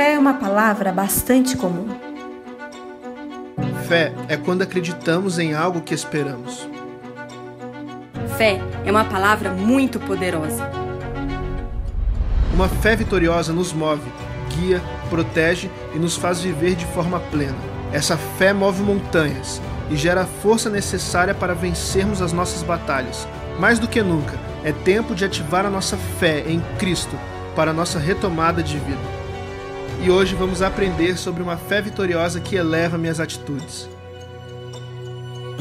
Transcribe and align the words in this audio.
Fé 0.00 0.14
é 0.14 0.18
uma 0.18 0.32
palavra 0.32 0.90
bastante 0.92 1.58
comum. 1.58 1.86
Fé 3.86 4.14
é 4.30 4.36
quando 4.38 4.62
acreditamos 4.62 5.38
em 5.38 5.52
algo 5.52 5.82
que 5.82 5.92
esperamos. 5.92 6.66
Fé 8.38 8.62
é 8.86 8.90
uma 8.90 9.04
palavra 9.04 9.50
muito 9.50 10.00
poderosa. 10.00 10.70
Uma 12.54 12.66
fé 12.66 12.96
vitoriosa 12.96 13.52
nos 13.52 13.74
move, 13.74 14.10
guia, 14.56 14.80
protege 15.10 15.70
e 15.94 15.98
nos 15.98 16.16
faz 16.16 16.40
viver 16.40 16.76
de 16.76 16.86
forma 16.86 17.20
plena. 17.20 17.58
Essa 17.92 18.16
fé 18.16 18.54
move 18.54 18.82
montanhas 18.82 19.60
e 19.90 19.96
gera 19.96 20.22
a 20.22 20.26
força 20.26 20.70
necessária 20.70 21.34
para 21.34 21.54
vencermos 21.54 22.22
as 22.22 22.32
nossas 22.32 22.62
batalhas. 22.62 23.28
Mais 23.58 23.78
do 23.78 23.86
que 23.86 24.02
nunca, 24.02 24.38
é 24.64 24.72
tempo 24.72 25.14
de 25.14 25.26
ativar 25.26 25.66
a 25.66 25.70
nossa 25.70 25.98
fé 26.18 26.42
em 26.46 26.58
Cristo 26.78 27.14
para 27.54 27.72
a 27.72 27.74
nossa 27.74 27.98
retomada 27.98 28.62
de 28.62 28.78
vida 28.78 29.19
e 30.02 30.10
hoje 30.10 30.34
vamos 30.34 30.62
aprender 30.62 31.18
sobre 31.18 31.42
uma 31.42 31.58
fé 31.58 31.82
vitoriosa 31.82 32.40
que 32.40 32.56
eleva 32.56 32.96
minhas 32.96 33.20
atitudes. 33.20 33.88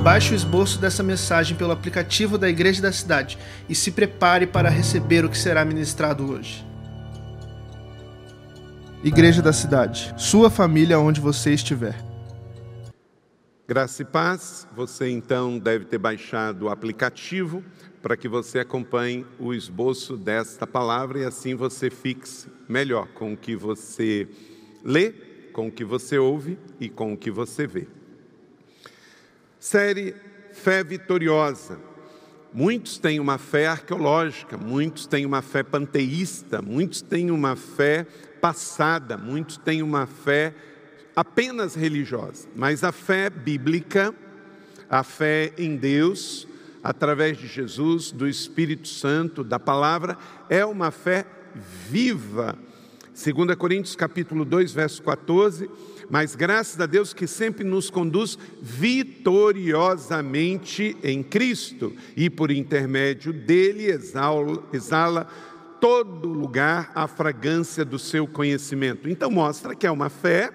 Baixe 0.01 0.33
o 0.33 0.35
esboço 0.35 0.79
dessa 0.79 1.03
mensagem 1.03 1.57
pelo 1.57 1.73
aplicativo 1.73 2.37
da 2.37 2.47
Igreja 2.47 2.81
da 2.81 2.91
Cidade 2.91 3.37
e 3.67 3.75
se 3.75 3.91
prepare 3.91 4.47
para 4.47 4.69
receber 4.69 5.25
o 5.25 5.29
que 5.29 5.37
será 5.37 5.65
ministrado 5.65 6.31
hoje. 6.31 6.65
Igreja 9.03 9.41
da 9.41 9.51
Cidade, 9.51 10.13
sua 10.15 10.49
família 10.49 10.99
onde 10.99 11.19
você 11.19 11.53
estiver. 11.53 11.95
Graça 13.67 14.01
e 14.01 14.05
paz, 14.05 14.65
você 14.73 15.09
então 15.09 15.59
deve 15.59 15.83
ter 15.85 15.97
baixado 15.97 16.63
o 16.63 16.69
aplicativo 16.69 17.61
para 18.01 18.15
que 18.15 18.27
você 18.27 18.59
acompanhe 18.59 19.25
o 19.37 19.53
esboço 19.53 20.15
desta 20.15 20.65
palavra 20.65 21.19
e 21.19 21.25
assim 21.25 21.55
você 21.55 21.89
fixe 21.89 22.47
melhor 22.67 23.07
com 23.07 23.33
o 23.33 23.37
que 23.37 23.55
você 23.55 24.27
lê, 24.83 25.11
com 25.51 25.67
o 25.67 25.71
que 25.71 25.83
você 25.83 26.17
ouve 26.17 26.57
e 26.79 26.89
com 26.89 27.13
o 27.13 27.17
que 27.17 27.29
você 27.29 27.67
vê. 27.67 27.87
Série 29.59 30.15
Fé 30.53 30.83
Vitoriosa. 30.83 31.79
Muitos 32.51 32.97
têm 32.97 33.19
uma 33.19 33.37
fé 33.37 33.67
arqueológica, 33.67 34.57
muitos 34.57 35.05
têm 35.05 35.25
uma 35.25 35.41
fé 35.41 35.61
panteísta, 35.61 36.61
muitos 36.63 37.01
têm 37.01 37.29
uma 37.29 37.55
fé 37.55 38.07
passada, 38.41 39.17
muitos 39.17 39.57
têm 39.57 39.83
uma 39.83 40.07
fé 40.07 40.55
apenas 41.15 41.75
religiosa, 41.75 42.47
mas 42.55 42.83
a 42.83 42.91
fé 42.91 43.29
bíblica, 43.29 44.15
a 44.89 45.03
fé 45.03 45.53
em 45.57 45.75
Deus, 45.75 46.47
através 46.83 47.37
de 47.37 47.47
Jesus, 47.47 48.11
do 48.11 48.27
Espírito 48.27 48.87
Santo, 48.87 49.43
da 49.43 49.59
palavra, 49.59 50.17
é 50.49 50.65
uma 50.65 50.89
fé 50.91 51.25
viva. 51.89 52.57
2 53.13 53.55
Coríntios 53.55 53.95
capítulo 53.95 54.43
2, 54.45 54.71
verso 54.71 55.03
14, 55.03 55.69
mas 56.09 56.35
graças 56.35 56.79
a 56.79 56.85
Deus 56.85 57.13
que 57.13 57.27
sempre 57.27 57.65
nos 57.65 57.89
conduz 57.89 58.39
vitoriosamente 58.61 60.95
em 61.03 61.21
Cristo 61.21 61.93
e 62.15 62.29
por 62.29 62.49
intermédio 62.49 63.33
dele 63.33 63.87
exala, 63.87 64.63
exala 64.71 65.27
todo 65.81 66.29
lugar 66.29 66.93
a 66.95 67.07
fragrância 67.07 67.83
do 67.83 67.99
seu 67.99 68.25
conhecimento. 68.25 69.09
Então 69.09 69.29
mostra 69.29 69.75
que 69.75 69.85
é 69.85 69.91
uma 69.91 70.09
fé 70.09 70.53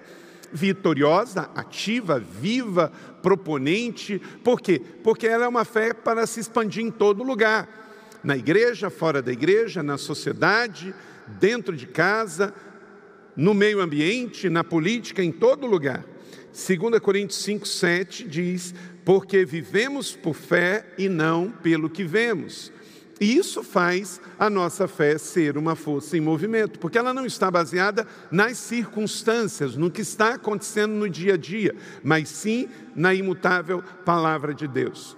vitoriosa, 0.51 1.49
ativa, 1.55 2.19
viva, 2.19 2.91
proponente. 3.21 4.21
Por 4.43 4.61
quê? 4.61 4.81
Porque 5.03 5.27
ela 5.27 5.45
é 5.45 5.47
uma 5.47 5.65
fé 5.65 5.93
para 5.93 6.25
se 6.25 6.39
expandir 6.39 6.83
em 6.83 6.91
todo 6.91 7.23
lugar 7.23 7.83
na 8.25 8.35
igreja, 8.35 8.89
fora 8.89 9.21
da 9.21 9.31
igreja, 9.31 9.83
na 9.83 9.99
sociedade, 9.99 10.95
dentro 11.39 11.75
de 11.75 11.85
casa, 11.85 12.53
no 13.35 13.53
meio 13.53 13.79
ambiente, 13.79 14.49
na 14.49 14.63
política, 14.63 15.23
em 15.23 15.31
todo 15.31 15.67
lugar. 15.67 16.03
2 16.51 16.99
Coríntios 16.99 17.39
5, 17.43 17.67
7 17.67 18.27
diz: 18.27 18.73
Porque 19.03 19.45
vivemos 19.45 20.15
por 20.15 20.33
fé 20.33 20.87
e 20.97 21.07
não 21.07 21.51
pelo 21.51 21.89
que 21.89 22.03
vemos. 22.03 22.71
E 23.19 23.37
isso 23.37 23.63
faz 23.63 24.19
a 24.37 24.49
nossa 24.49 24.87
fé 24.87 25.17
ser 25.17 25.57
uma 25.57 25.75
força 25.75 26.17
em 26.17 26.21
movimento, 26.21 26.79
porque 26.79 26.97
ela 26.97 27.13
não 27.13 27.25
está 27.25 27.49
baseada 27.49 28.05
nas 28.29 28.57
circunstâncias, 28.57 29.75
no 29.77 29.89
que 29.89 30.01
está 30.01 30.33
acontecendo 30.33 30.93
no 30.93 31.09
dia 31.09 31.35
a 31.35 31.37
dia, 31.37 31.75
mas 32.03 32.27
sim 32.27 32.67
na 32.93 33.13
imutável 33.13 33.81
palavra 34.03 34.53
de 34.53 34.67
Deus. 34.67 35.15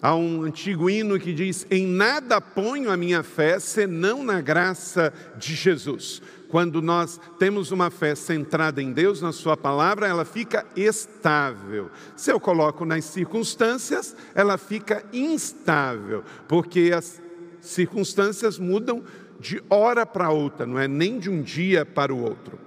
Há 0.00 0.14
um 0.14 0.42
antigo 0.42 0.90
hino 0.90 1.18
que 1.18 1.32
diz: 1.32 1.66
Em 1.70 1.86
nada 1.86 2.40
ponho 2.40 2.90
a 2.90 2.96
minha 2.96 3.22
fé 3.22 3.58
senão 3.58 4.22
na 4.22 4.40
graça 4.40 5.12
de 5.36 5.54
Jesus. 5.54 6.20
Quando 6.48 6.80
nós 6.80 7.18
temos 7.38 7.72
uma 7.72 7.90
fé 7.90 8.14
centrada 8.14 8.80
em 8.82 8.92
Deus, 8.92 9.20
na 9.20 9.32
Sua 9.32 9.56
palavra, 9.56 10.06
ela 10.06 10.24
fica 10.24 10.64
estável. 10.76 11.90
Se 12.14 12.30
eu 12.30 12.38
coloco 12.38 12.84
nas 12.84 13.06
circunstâncias, 13.06 14.14
ela 14.34 14.58
fica 14.58 15.02
instável, 15.12 16.22
porque 16.46 16.92
as 16.94 17.23
circunstâncias 17.64 18.58
mudam 18.58 19.02
de 19.40 19.62
hora 19.68 20.06
para 20.06 20.30
outra, 20.30 20.66
não 20.66 20.78
é 20.78 20.86
nem 20.86 21.18
de 21.18 21.28
um 21.28 21.42
dia 21.42 21.84
para 21.84 22.14
o 22.14 22.22
outro. 22.22 22.58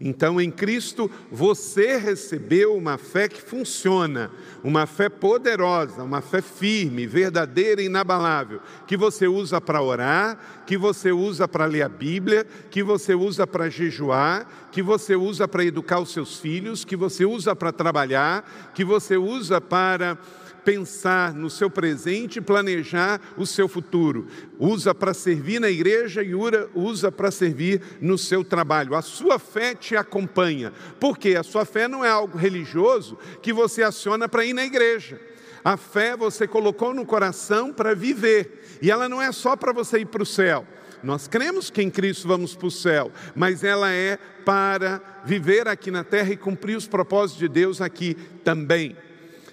Então, 0.00 0.40
em 0.40 0.50
Cristo, 0.50 1.10
você 1.30 1.96
recebeu 1.96 2.76
uma 2.76 2.98
fé 2.98 3.28
que 3.28 3.40
funciona, 3.40 4.30
uma 4.62 4.86
fé 4.86 5.08
poderosa, 5.08 6.02
uma 6.02 6.20
fé 6.20 6.42
firme, 6.42 7.06
verdadeira 7.06 7.80
e 7.80 7.86
inabalável, 7.86 8.60
que 8.86 8.96
você 8.96 9.28
usa 9.28 9.60
para 9.60 9.80
orar, 9.80 10.64
que 10.66 10.76
você 10.76 11.12
usa 11.12 11.46
para 11.46 11.64
ler 11.64 11.82
a 11.82 11.88
Bíblia, 11.88 12.44
que 12.70 12.82
você 12.82 13.14
usa 13.14 13.46
para 13.46 13.70
jejuar, 13.70 14.68
que 14.72 14.82
você 14.82 15.14
usa 15.14 15.46
para 15.46 15.64
educar 15.64 16.00
os 16.00 16.12
seus 16.12 16.38
filhos, 16.38 16.84
que 16.84 16.96
você 16.96 17.24
usa 17.24 17.54
para 17.54 17.72
trabalhar, 17.72 18.72
que 18.74 18.84
você 18.84 19.16
usa 19.16 19.60
para 19.60 20.18
pensar 20.64 21.34
no 21.34 21.50
seu 21.50 21.68
presente 21.68 22.38
e 22.38 22.42
planejar 22.42 23.20
o 23.36 23.46
seu 23.46 23.68
futuro. 23.68 24.26
Usa 24.58 24.94
para 24.94 25.12
servir 25.12 25.60
na 25.60 25.70
igreja 25.70 26.22
e 26.22 26.34
usa 26.74 27.12
para 27.12 27.30
servir 27.30 27.80
no 28.00 28.16
seu 28.16 28.42
trabalho. 28.42 28.94
A 28.94 29.02
sua 29.02 29.38
fé 29.38 29.74
te 29.74 29.94
acompanha. 29.96 30.72
Porque 30.98 31.36
a 31.36 31.42
sua 31.42 31.64
fé 31.64 31.86
não 31.86 32.04
é 32.04 32.08
algo 32.08 32.38
religioso 32.38 33.18
que 33.42 33.52
você 33.52 33.82
aciona 33.82 34.28
para 34.28 34.44
ir 34.44 34.52
na 34.52 34.64
igreja. 34.64 35.20
A 35.64 35.76
fé 35.76 36.16
você 36.16 36.46
colocou 36.46 36.92
no 36.92 37.06
coração 37.06 37.72
para 37.72 37.94
viver. 37.94 38.78
E 38.82 38.90
ela 38.90 39.08
não 39.08 39.20
é 39.20 39.32
só 39.32 39.56
para 39.56 39.72
você 39.72 40.00
ir 40.00 40.06
para 40.06 40.22
o 40.22 40.26
céu. 40.26 40.66
Nós 41.04 41.28
cremos 41.28 41.68
que 41.68 41.82
em 41.82 41.90
Cristo 41.90 42.26
vamos 42.26 42.56
para 42.56 42.66
o 42.66 42.70
céu, 42.70 43.12
mas 43.34 43.62
ela 43.62 43.92
é 43.92 44.16
para 44.42 45.02
viver 45.24 45.68
aqui 45.68 45.90
na 45.90 46.02
terra 46.02 46.30
e 46.30 46.36
cumprir 46.36 46.76
os 46.76 46.86
propósitos 46.86 47.38
de 47.38 47.46
Deus 47.46 47.82
aqui 47.82 48.14
também. 48.42 48.96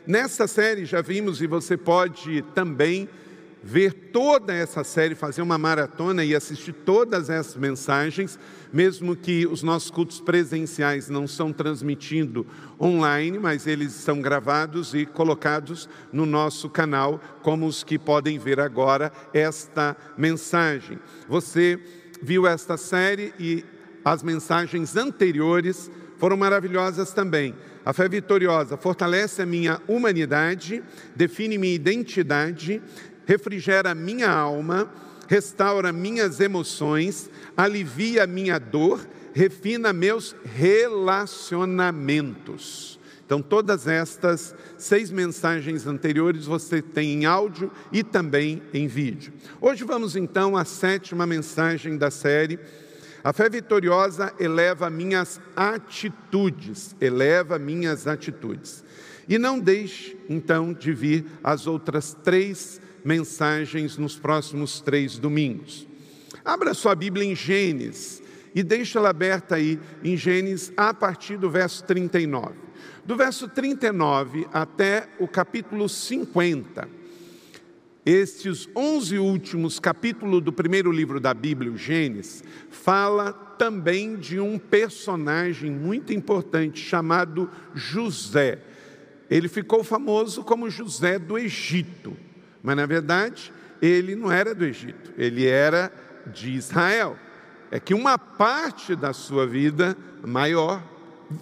Nessa 0.06 0.47
série 0.47 0.84
já 0.85 1.01
vimos, 1.01 1.41
e 1.41 1.47
você 1.47 1.78
pode 1.78 2.41
também 2.56 3.07
ver 3.63 3.94
toda 4.12 4.51
essa 4.51 4.84
série, 4.84 5.13
fazer 5.13 5.44
uma 5.44 5.57
maratona 5.57 6.25
e 6.25 6.35
assistir 6.35 6.73
todas 6.73 7.29
essas 7.29 7.56
mensagens, 7.56 8.39
mesmo 8.73 9.16
que 9.16 9.45
os 9.45 9.62
nossos 9.62 9.91
cultos 9.91 10.19
presenciais 10.19 11.07
não 11.09 11.28
são 11.28 11.53
transmitindo 11.53 12.47
online, 12.79 13.38
mas 13.38 13.67
eles 13.67 13.91
são 13.91 14.19
gravados 14.19 14.95
e 14.95 15.06
colocados 15.06 15.88
no 16.12 16.25
nosso 16.25 16.68
canal, 16.68 17.22
como 17.44 17.68
os 17.68 17.83
que 17.83 18.00
podem 18.00 18.39
ver 18.39 18.59
agora 18.59 19.12
esta 19.31 19.95
mensagem. 20.18 20.97
Você 21.29 21.79
viu 22.23 22.47
esta 22.47 22.78
série 22.78 23.31
e 23.39 23.63
as 24.03 24.23
mensagens 24.23 24.95
anteriores 24.95 25.91
foram 26.22 26.38
maravilhosas 26.38 27.12
também. 27.12 27.54
A 27.84 27.92
fé 27.94 28.08
vitoriosa 28.08 28.78
fortalece 28.78 29.42
a 29.42 29.46
minha 29.46 29.82
humanidade, 29.88 30.84
define 31.16 31.58
minha 31.58 31.74
identidade, 31.74 32.80
refrigera 33.26 33.96
minha 33.96 34.30
alma, 34.30 34.88
restaura 35.28 35.92
minhas 35.92 36.40
emoções, 36.40 37.28
alivia 37.58 38.28
minha 38.28 38.60
dor, 38.60 39.04
refina 39.34 39.92
meus 39.92 40.36
relacionamentos. 40.45 43.00
Então, 43.25 43.42
todas 43.42 43.88
estas 43.88 44.54
seis 44.78 45.10
mensagens 45.10 45.88
anteriores 45.88 46.45
você 46.45 46.84
tem 46.84 47.13
em 47.13 47.25
áudio 47.25 47.72
e 47.92 48.04
também 48.04 48.62
em 48.72 48.86
vídeo. 48.86 49.34
Hoje 49.60 49.84
vamos 49.84 50.16
então 50.16 50.56
à 50.56 50.63
sétima 50.66 51.25
mensagem 51.25 51.98
da 51.98 52.12
série 52.12 52.60
a 53.23 53.31
fé 53.31 53.50
vitoriosa 53.50 54.33
eleva 54.39 54.89
minhas 54.89 55.39
atitudes, 55.56 56.95
eleva 57.00 57.59
minhas 57.59 58.07
atitudes. 58.07 58.83
E 59.29 59.38
não 59.38 59.59
deixe, 59.59 60.18
então, 60.27 60.73
de 60.73 60.91
vir 60.91 61.25
as 61.44 61.68
outras 61.68 62.18
três 62.23 62.81
mensagens 63.06 63.97
nos 63.97 64.18
próximos 64.18 64.81
três 64.81 65.18
domingos. 65.18 65.88
Abra 66.44 66.73
sua 66.73 66.95
Bíblia 66.95 67.25
em 67.25 67.35
Gênesis 67.35 68.21
e 68.53 68.63
deixe 68.63 68.97
ela 68.97 69.09
aberta 69.09 69.56
aí 69.56 69.79
em 70.03 70.18
Gênesis 70.18 70.73
a 70.75 70.94
partir 70.94 71.38
do 71.38 71.50
verso 71.50 71.83
39. 71.83 72.56
Do 73.06 73.15
verso 73.15 73.47
39 73.47 74.47
até 74.51 75.07
o 75.19 75.27
capítulo 75.27 75.88
50. 75.88 77.00
Estes 78.06 78.68
onze 78.75 79.19
últimos 79.19 79.80
capítulos 79.80 80.42
do 80.42 80.51
primeiro 80.51 80.92
livro 80.92 81.19
da 81.19 81.36
Bíblia, 81.36 81.71
o 81.71 81.77
Gênesis, 81.77 82.44
fala 82.71 83.31
também 83.31 84.15
de 84.15 84.39
um 84.39 84.57
personagem 84.57 85.69
muito 85.69 86.12
importante 86.12 86.80
chamado 86.80 87.48
José. 87.75 88.59
Ele 89.30 89.48
ficou 89.48 89.83
famoso 89.83 90.44
como 90.44 90.69
José 90.69 91.19
do 91.19 91.38
Egito, 91.38 92.18
mas 92.63 92.75
na 92.75 92.88
verdade 92.88 93.53
ele 93.80 94.15
não 94.15 94.31
era 94.31 94.56
do 94.56 94.65
Egito, 94.65 95.13
ele 95.15 95.45
era 95.45 95.94
de 96.25 96.51
Israel. 96.51 97.18
É 97.69 97.80
que 97.80 97.94
uma 97.94 98.18
parte 98.18 98.95
da 98.95 99.13
sua 99.13 99.45
vida 99.45 99.95
maior 100.25 100.83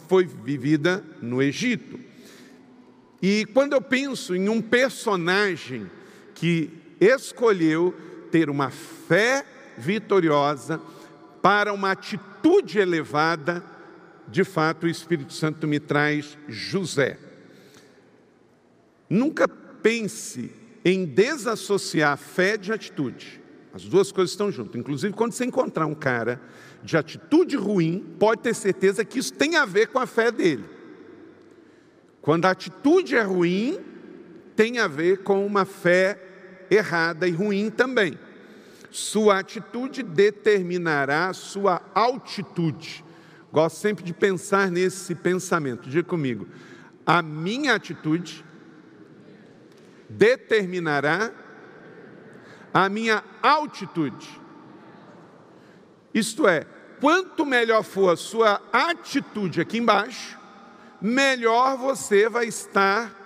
foi 0.09 0.25
vivida 0.25 1.03
no 1.21 1.41
Egito. 1.41 1.97
E 3.21 3.45
quando 3.53 3.73
eu 3.73 3.81
penso 3.81 4.35
em 4.35 4.50
um 4.50 4.62
personagem 4.62 5.89
que 6.39 6.71
escolheu 7.01 7.94
ter 8.31 8.50
uma 8.50 8.69
fé 8.69 9.45
vitoriosa 9.77 10.80
para 11.41 11.74
uma 11.74 11.91
atitude 11.91 12.80
elevada, 12.80 13.62
de 14.25 14.45
fato 14.45 14.86
o 14.86 14.89
Espírito 14.89 15.33
Santo 15.33 15.68
me 15.68 15.81
traz 15.81 16.38
José. 16.47 17.18
Nunca 19.09 19.50
pense 19.50 20.50
em 20.86 21.06
desassociar 21.06 22.18
fé 22.18 22.56
de 22.56 22.71
atitude. 22.71 23.41
As 23.74 23.83
duas 23.83 24.09
coisas 24.09 24.31
estão 24.31 24.50
juntas. 24.50 24.80
Inclusive, 24.80 25.13
quando 25.13 25.33
você 25.33 25.44
encontrar 25.44 25.88
um 25.88 25.95
cara 25.95 26.41
de 26.81 26.95
atitude 26.95 27.57
ruim, 27.57 28.15
pode 28.18 28.41
ter 28.41 28.56
certeza 28.56 29.03
que 29.03 29.19
isso 29.19 29.33
tem 29.33 29.57
a 29.57 29.65
ver 29.65 29.88
com 29.88 30.00
a 30.00 30.06
fé 30.06 30.31
dele. 30.31 30.63
Quando 32.21 32.45
a 32.45 32.51
atitude 32.51 33.15
é 33.15 33.24
ruim, 33.24 33.77
tem 34.56 34.80
a 34.80 34.88
ver 34.88 35.19
com 35.19 35.45
uma 35.45 35.65
fé 35.65 36.28
errada 36.69 37.27
e 37.27 37.31
ruim 37.31 37.69
também. 37.69 38.18
Sua 38.92 39.39
atitude 39.39 40.04
determinará 40.04 41.31
sua 41.33 41.81
altitude. 41.94 43.04
Gosto 43.51 43.77
sempre 43.77 44.04
de 44.04 44.13
pensar 44.13 44.69
nesse 44.71 45.16
pensamento. 45.16 45.89
Diga 45.89 46.07
comigo. 46.07 46.48
A 47.06 47.21
minha 47.21 47.75
atitude 47.75 48.44
determinará 50.07 51.31
a 52.74 52.89
minha 52.89 53.24
altitude. 53.42 54.39
Isto 56.13 56.48
é, 56.48 56.65
quanto 57.00 57.45
melhor 57.45 57.83
for 57.83 58.13
a 58.13 58.18
sua 58.18 58.62
atitude 58.72 59.62
aqui 59.62 59.77
embaixo, 59.77 60.38
melhor 61.01 61.77
você 61.77 62.27
vai 62.27 62.45
estar 62.45 63.19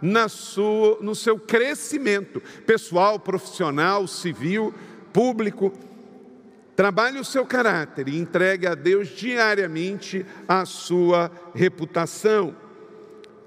na 0.00 0.28
sua, 0.28 0.98
no 1.00 1.14
seu 1.14 1.38
crescimento 1.38 2.42
pessoal, 2.66 3.18
profissional, 3.18 4.06
civil, 4.06 4.72
público. 5.12 5.72
Trabalhe 6.76 7.18
o 7.18 7.24
seu 7.24 7.44
caráter 7.44 8.08
e 8.08 8.18
entregue 8.18 8.66
a 8.66 8.74
Deus 8.74 9.08
diariamente 9.08 10.24
a 10.46 10.64
sua 10.64 11.30
reputação. 11.54 12.54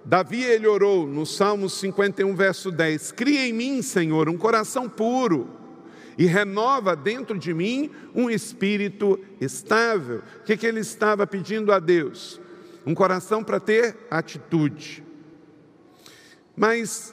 Davi 0.04 0.44
ele 0.44 0.68
orou 0.68 1.08
no 1.08 1.26
Salmo 1.26 1.70
51, 1.70 2.36
verso 2.36 2.72
10: 2.72 3.12
Cria 3.14 3.48
em 3.48 3.54
mim, 3.54 3.82
Senhor, 3.82 4.28
um 4.28 4.38
coração 4.38 4.90
puro 4.90 5.62
e 6.18 6.26
renova 6.26 6.96
dentro 6.96 7.38
de 7.38 7.54
mim 7.54 7.90
um 8.14 8.30
espírito 8.30 9.20
estável. 9.40 10.22
O 10.42 10.44
que, 10.44 10.58
que 10.58 10.68
ele 10.68 10.80
estava 10.80 11.26
pedindo 11.26 11.72
a 11.72 11.80
Deus? 11.80 12.40
Um 12.86 12.94
coração 12.94 13.44
para 13.44 13.60
ter 13.60 13.96
atitude. 14.10 15.04
Mas, 16.62 17.12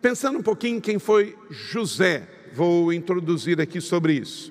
pensando 0.00 0.38
um 0.38 0.42
pouquinho 0.42 0.80
quem 0.80 0.98
foi 0.98 1.36
José, 1.50 2.26
vou 2.54 2.90
introduzir 2.90 3.60
aqui 3.60 3.82
sobre 3.82 4.14
isso. 4.14 4.50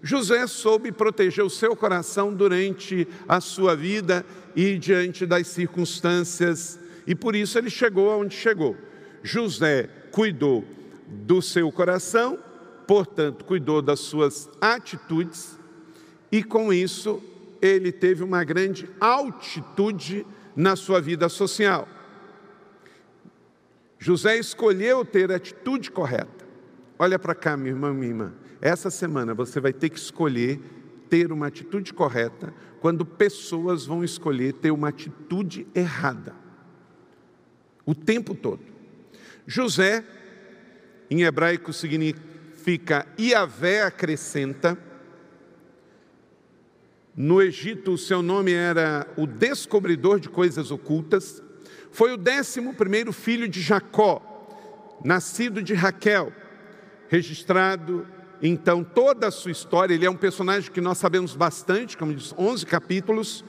José 0.00 0.46
soube 0.46 0.92
proteger 0.92 1.44
o 1.44 1.50
seu 1.50 1.74
coração 1.74 2.32
durante 2.32 3.04
a 3.26 3.40
sua 3.40 3.74
vida 3.74 4.24
e 4.54 4.78
diante 4.78 5.26
das 5.26 5.48
circunstâncias, 5.48 6.78
e 7.04 7.16
por 7.16 7.34
isso 7.34 7.58
ele 7.58 7.68
chegou 7.68 8.12
aonde 8.12 8.36
chegou. 8.36 8.76
José 9.24 9.88
cuidou 10.12 10.64
do 11.08 11.42
seu 11.42 11.72
coração, 11.72 12.38
portanto, 12.86 13.44
cuidou 13.44 13.82
das 13.82 13.98
suas 13.98 14.48
atitudes, 14.60 15.58
e 16.30 16.44
com 16.44 16.72
isso 16.72 17.20
ele 17.60 17.90
teve 17.90 18.22
uma 18.22 18.44
grande 18.44 18.88
altitude 19.00 20.24
na 20.54 20.76
sua 20.76 21.00
vida 21.00 21.28
social. 21.28 21.88
José 24.02 24.36
escolheu 24.36 25.04
ter 25.04 25.30
a 25.30 25.36
atitude 25.36 25.88
correta. 25.88 26.44
Olha 26.98 27.20
para 27.20 27.36
cá, 27.36 27.56
minha 27.56 27.70
irmã, 27.70 27.94
minha 27.94 28.08
irmã. 28.08 28.34
Essa 28.60 28.90
semana 28.90 29.32
você 29.32 29.60
vai 29.60 29.72
ter 29.72 29.90
que 29.90 29.98
escolher 29.98 30.60
ter 31.08 31.30
uma 31.30 31.46
atitude 31.46 31.94
correta 31.94 32.52
quando 32.80 33.06
pessoas 33.06 33.86
vão 33.86 34.02
escolher 34.02 34.54
ter 34.54 34.72
uma 34.72 34.88
atitude 34.88 35.68
errada. 35.72 36.34
O 37.86 37.94
tempo 37.94 38.34
todo. 38.34 38.64
José, 39.46 40.04
em 41.08 41.22
hebraico, 41.22 41.72
significa 41.72 43.06
Iavé 43.16 43.84
acrescenta. 43.84 44.76
No 47.14 47.40
Egito, 47.40 47.92
o 47.92 47.98
seu 47.98 48.20
nome 48.20 48.50
era 48.50 49.06
o 49.16 49.28
descobridor 49.28 50.18
de 50.18 50.28
coisas 50.28 50.72
ocultas. 50.72 51.40
Foi 51.92 52.10
o 52.10 52.16
décimo 52.16 52.72
primeiro 52.72 53.12
filho 53.12 53.46
de 53.46 53.60
Jacó, 53.60 54.22
nascido 55.04 55.62
de 55.62 55.74
Raquel, 55.74 56.32
registrado 57.08 58.06
então 58.40 58.82
toda 58.82 59.28
a 59.28 59.30
sua 59.30 59.52
história, 59.52 59.94
ele 59.94 60.06
é 60.06 60.10
um 60.10 60.16
personagem 60.16 60.72
que 60.72 60.80
nós 60.80 60.96
sabemos 60.96 61.36
bastante, 61.36 61.96
como 61.96 62.14
diz, 62.14 62.34
11 62.36 62.66
capítulos 62.66 63.44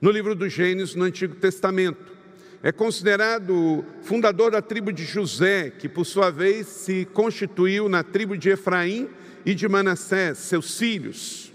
no 0.00 0.10
livro 0.10 0.34
do 0.34 0.48
Gênesis 0.48 0.96
no 0.96 1.04
Antigo 1.04 1.36
Testamento. 1.36 2.12
É 2.60 2.72
considerado 2.72 3.84
fundador 4.02 4.50
da 4.50 4.60
tribo 4.60 4.92
de 4.92 5.04
José, 5.04 5.70
que 5.70 5.88
por 5.88 6.04
sua 6.04 6.30
vez 6.30 6.66
se 6.66 7.04
constituiu 7.06 7.88
na 7.88 8.02
tribo 8.02 8.36
de 8.36 8.50
Efraim 8.50 9.08
e 9.46 9.54
de 9.54 9.68
Manassés, 9.68 10.38
seus 10.38 10.76
filhos. 10.76 11.52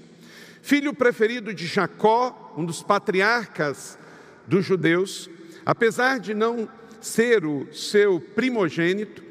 Filho 0.61 0.93
preferido 0.93 1.53
de 1.53 1.67
Jacó, 1.67 2.53
um 2.57 2.63
dos 2.63 2.81
patriarcas 2.81 3.99
dos 4.47 4.65
judeus, 4.65 5.29
apesar 5.65 6.19
de 6.19 6.33
não 6.33 6.69
ser 7.01 7.45
o 7.45 7.67
seu 7.73 8.19
primogênito, 8.19 9.23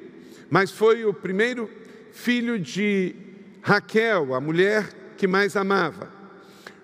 mas 0.51 0.71
foi 0.71 1.05
o 1.05 1.13
primeiro 1.13 1.71
filho 2.13 2.59
de 2.59 3.15
Raquel, 3.63 4.35
a 4.35 4.41
mulher 4.41 5.15
que 5.17 5.27
mais 5.27 5.57
amava. 5.57 6.11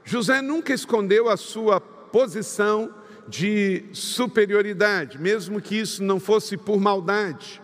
José 0.04 0.42
nunca 0.42 0.74
escondeu 0.74 1.28
a 1.28 1.36
sua 1.36 1.80
posição 1.80 2.94
de 3.26 3.84
superioridade, 3.92 5.18
mesmo 5.18 5.60
que 5.60 5.76
isso 5.76 6.02
não 6.02 6.20
fosse 6.20 6.56
por 6.56 6.78
maldade. 6.78 7.62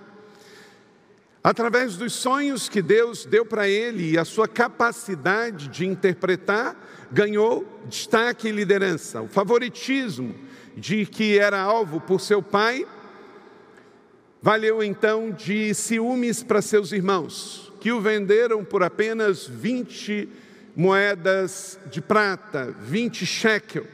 Através 1.43 1.97
dos 1.97 2.13
sonhos 2.13 2.69
que 2.69 2.83
Deus 2.83 3.25
deu 3.25 3.47
para 3.47 3.69
ele 3.69 4.13
e 4.13 4.19
a 4.19 4.25
sua 4.25 4.47
capacidade 4.47 5.69
de 5.69 5.87
interpretar, 5.87 6.77
ganhou 7.11 7.67
destaque 7.87 8.49
e 8.49 8.53
liderança. 8.53 9.23
O 9.23 9.29
favoritismo 9.29 10.35
de 10.77 11.07
que 11.07 11.39
era 11.39 11.61
alvo 11.61 12.01
por 12.01 12.21
seu 12.21 12.43
pai 12.43 12.87
valeu 14.43 14.83
então 14.83 15.31
de 15.31 15.75
ciúmes 15.75 16.43
para 16.43 16.63
seus 16.63 16.93
irmãos, 16.93 17.73
que 17.81 17.93
o 17.93 18.01
venderam 18.01 18.65
por 18.65 18.83
apenas 18.83 19.47
20 19.47 20.29
moedas 20.75 21.79
de 21.91 22.01
prata, 22.01 22.75
20 22.81 23.27
shekel, 23.27 23.87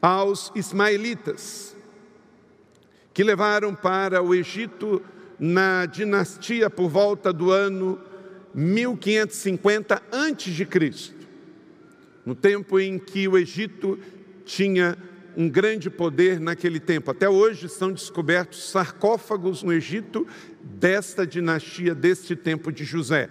aos 0.00 0.50
ismaelitas, 0.56 1.76
que 3.14 3.22
levaram 3.22 3.74
para 3.74 4.20
o 4.20 4.34
Egito 4.34 5.00
na 5.38 5.86
dinastia 5.86 6.68
por 6.68 6.88
volta 6.88 7.32
do 7.32 7.52
ano 7.52 8.00
1550 8.54 10.02
a.C., 10.10 11.22
no 12.24 12.34
tempo 12.34 12.78
em 12.78 12.98
que 12.98 13.26
o 13.26 13.36
Egito 13.36 13.98
tinha 14.44 14.96
um 15.36 15.48
grande 15.48 15.88
poder 15.90 16.40
naquele 16.40 16.78
tempo. 16.80 17.10
Até 17.10 17.28
hoje 17.28 17.68
são 17.68 17.92
descobertos 17.92 18.70
sarcófagos 18.70 19.62
no 19.62 19.72
Egito 19.72 20.26
desta 20.62 21.26
dinastia, 21.26 21.94
deste 21.94 22.36
tempo 22.36 22.70
de 22.70 22.84
José. 22.84 23.30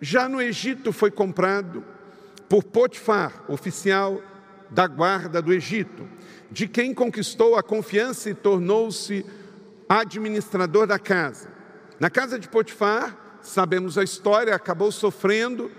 Já 0.00 0.28
no 0.28 0.40
Egito 0.40 0.92
foi 0.92 1.10
comprado 1.10 1.84
por 2.48 2.62
Potifar, 2.62 3.44
oficial 3.48 4.22
da 4.70 4.86
guarda 4.86 5.40
do 5.40 5.52
Egito, 5.52 6.08
de 6.50 6.68
quem 6.68 6.92
conquistou 6.92 7.56
a 7.56 7.62
confiança 7.62 8.30
e 8.30 8.34
tornou-se 8.34 9.24
administrador 9.88 10.86
da 10.86 10.98
casa. 10.98 11.48
Na 11.98 12.10
casa 12.10 12.38
de 12.38 12.48
Potifar, 12.48 13.16
sabemos 13.42 13.96
a 13.96 14.04
história, 14.04 14.54
acabou 14.54 14.92
sofrendo 14.92 15.70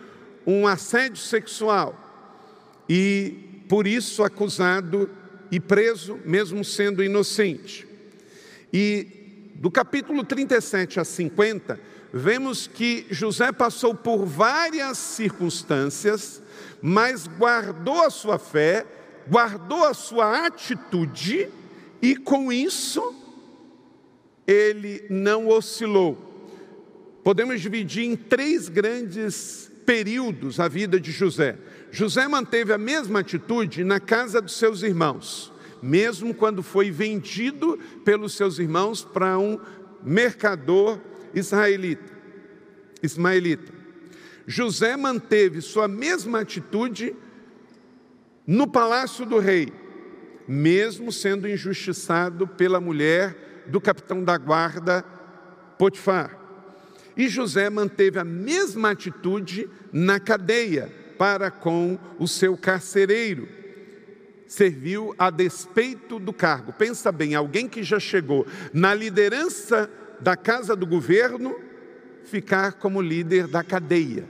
um 0.46 0.66
assédio 0.66 1.22
sexual 1.22 1.96
e 2.90 3.64
por 3.68 3.86
isso 3.86 4.24
acusado 4.24 5.10
e 5.52 5.60
preso, 5.60 6.20
mesmo 6.26 6.64
sendo 6.64 7.04
inocente. 7.04 7.88
E 8.72 9.52
do 9.56 9.72
capítulo 9.72 10.24
37 10.24 11.00
a 11.00 11.04
50, 11.04 11.80
vemos 12.14 12.68
que 12.68 13.06
José 13.10 13.52
passou 13.52 13.96
por 13.96 14.26
várias 14.26 14.98
circunstâncias, 14.98 16.42
mas 16.82 17.28
guardou 17.28 18.04
a 18.04 18.10
sua 18.10 18.38
fé, 18.38 18.86
guardou 19.28 19.84
a 19.84 19.94
sua 19.94 20.46
atitude 20.46 21.50
e 22.02 22.16
com 22.16 22.52
isso 22.52 23.16
ele 24.46 25.06
não 25.10 25.48
oscilou. 25.50 26.26
Podemos 27.24 27.60
dividir 27.60 28.06
em 28.06 28.16
três 28.16 28.70
grandes 28.70 29.70
períodos 29.86 30.60
a 30.60 30.68
vida 30.68 31.00
de 31.00 31.12
José. 31.12 31.58
José 31.98 32.28
manteve 32.28 32.72
a 32.72 32.78
mesma 32.78 33.22
atitude 33.22 33.84
na 33.84 34.00
casa 34.00 34.40
dos 34.40 34.56
seus 34.56 34.84
irmãos, 34.84 35.52
mesmo 35.82 36.32
quando 36.32 36.62
foi 36.62 36.92
vendido 36.92 37.76
pelos 38.06 38.36
seus 38.36 38.60
irmãos 38.60 39.04
para 39.04 39.40
um 39.40 39.60
mercador 40.04 41.02
israelita, 41.34 42.14
ismaelita. 43.02 43.74
José 44.46 44.96
manteve 44.96 45.60
sua 45.60 45.88
mesma 45.88 46.42
atitude 46.42 47.16
no 48.46 48.68
palácio 48.68 49.26
do 49.26 49.40
rei, 49.40 49.74
mesmo 50.48 51.12
sendo 51.12 51.50
injustiçado 51.50 52.48
pela 52.48 52.80
mulher 52.80 53.66
do 53.66 53.82
capitão 53.82 54.24
da 54.24 54.38
guarda 54.38 55.04
Potifar. 55.80 56.38
E 57.18 57.28
José 57.28 57.72
manteve 57.72 58.20
a 58.20 58.24
mesma 58.24 58.92
atitude 58.92 59.68
na 59.92 60.20
cadeia 60.20 61.07
para 61.18 61.50
com 61.52 61.98
o 62.20 62.28
seu 62.28 62.56
carcereiro. 62.56 63.48
Serviu 64.48 65.14
a 65.18 65.30
despeito 65.30 66.20
do 66.20 66.32
cargo. 66.32 66.72
Pensa 66.72 67.12
bem, 67.12 67.36
alguém 67.36 67.68
que 67.68 67.84
já 67.84 68.00
chegou 68.00 68.48
na 68.74 68.94
liderança 68.94 69.90
da 70.20 70.36
casa 70.36 70.76
do 70.76 70.86
governo 70.86 71.56
ficar 72.24 72.74
como 72.74 73.02
líder 73.02 73.48
da 73.48 73.64
cadeia. 73.64 74.28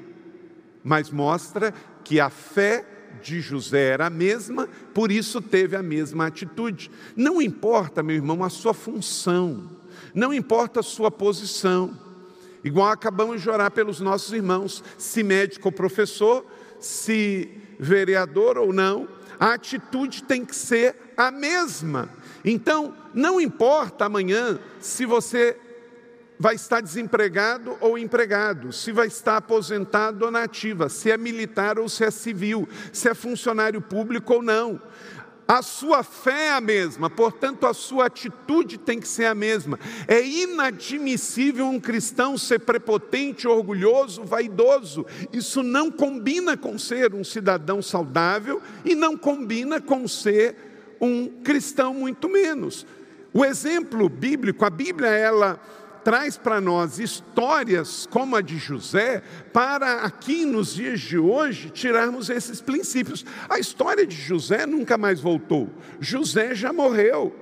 Mas 0.84 1.10
mostra 1.10 1.74
que 2.04 2.20
a 2.20 2.30
fé 2.30 2.86
de 3.22 3.42
José 3.42 3.90
era 3.90 4.08
a 4.08 4.10
mesma, 4.10 4.70
por 4.94 5.12
isso 5.12 5.42
teve 5.42 5.76
a 5.76 5.84
mesma 5.84 6.28
atitude. 6.28 6.90
Não 7.16 7.42
importa, 7.42 8.04
meu 8.04 8.16
irmão, 8.16 8.44
a 8.44 8.50
sua 8.50 8.74
função, 8.74 9.70
não 10.14 10.34
importa 10.34 10.80
a 10.80 10.84
sua 10.84 11.12
posição. 11.12 11.98
Igual 12.64 12.88
acabamos 12.88 13.42
de 13.42 13.50
orar 13.50 13.72
pelos 13.72 14.00
nossos 14.00 14.34
irmãos, 14.34 14.84
se 14.98 15.24
médico 15.24 15.68
ou 15.68 15.72
professor, 15.72 16.46
se 16.80 17.50
vereador 17.80 18.58
ou 18.58 18.74
não, 18.74 19.08
a 19.40 19.54
atitude 19.54 20.24
tem 20.24 20.44
que 20.44 20.56
ser 20.56 20.96
a 21.16 21.32
mesma. 21.32 22.10
Então, 22.44 22.96
não 23.14 23.40
importa 23.40 24.06
amanhã 24.06 24.60
se 24.80 25.06
você 25.06 25.58
vai 26.40 26.56
estar 26.56 26.82
desempregado 26.82 27.76
ou 27.82 27.98
empregado, 27.98 28.72
se 28.72 28.92
vai 28.92 29.08
estar 29.08 29.38
aposentado 29.38 30.26
ou 30.26 30.32
nativa, 30.32 30.88
se 30.88 31.10
é 31.10 31.18
militar 31.18 31.80
ou 31.80 31.90
se 31.90 32.04
é 32.04 32.12
civil, 32.12 32.68
se 32.94 33.10
é 33.10 33.14
funcionário 33.14 33.82
público 33.82 34.36
ou 34.36 34.44
não. 34.44 34.80
A 35.48 35.62
sua 35.62 36.04
fé 36.04 36.48
é 36.48 36.52
a 36.52 36.60
mesma, 36.60 37.10
portanto, 37.10 37.66
a 37.66 37.74
sua 37.74 38.08
atitude 38.08 38.78
tem 38.78 39.00
que 39.00 39.08
ser 39.08 39.26
a 39.26 39.34
mesma. 39.36 39.80
É 40.06 40.22
inadmissível 40.22 41.66
um 41.68 41.80
cristão 41.80 42.38
ser 42.38 42.60
prepotente, 42.60 43.48
orgulhoso, 43.48 44.26
vaidoso. 44.26 45.06
Isso 45.32 45.64
não 45.64 45.90
combina 45.90 46.58
com 46.58 46.78
ser 46.78 47.14
um 47.14 47.24
cidadão 47.24 47.82
saudável 47.82 48.62
e 48.84 48.94
não 48.94 49.16
combina 49.16 49.80
com 49.80 50.06
ser 50.06 50.56
um 51.00 51.28
cristão, 51.28 51.94
muito 51.94 52.28
menos. 52.28 52.86
O 53.34 53.46
exemplo 53.46 54.10
bíblico, 54.10 54.66
a 54.66 54.70
Bíblia, 54.70 55.10
ela 55.10 55.62
traz 56.08 56.38
para 56.38 56.62
nós 56.62 57.00
histórias 57.00 58.08
como 58.10 58.38
a 58.38 58.40
de 58.40 58.58
José, 58.58 59.22
para 59.52 60.04
aqui 60.04 60.46
nos 60.46 60.74
dias 60.74 61.02
de 61.02 61.18
hoje 61.18 61.70
tirarmos 61.70 62.30
esses 62.30 62.62
princípios. 62.62 63.26
A 63.50 63.60
história 63.60 64.08
de 64.08 64.16
José 64.16 64.66
nunca 64.66 64.98
mais 64.98 65.20
voltou. 65.20 65.70
José 66.00 66.56
já 66.56 66.72
morreu. 66.72 67.36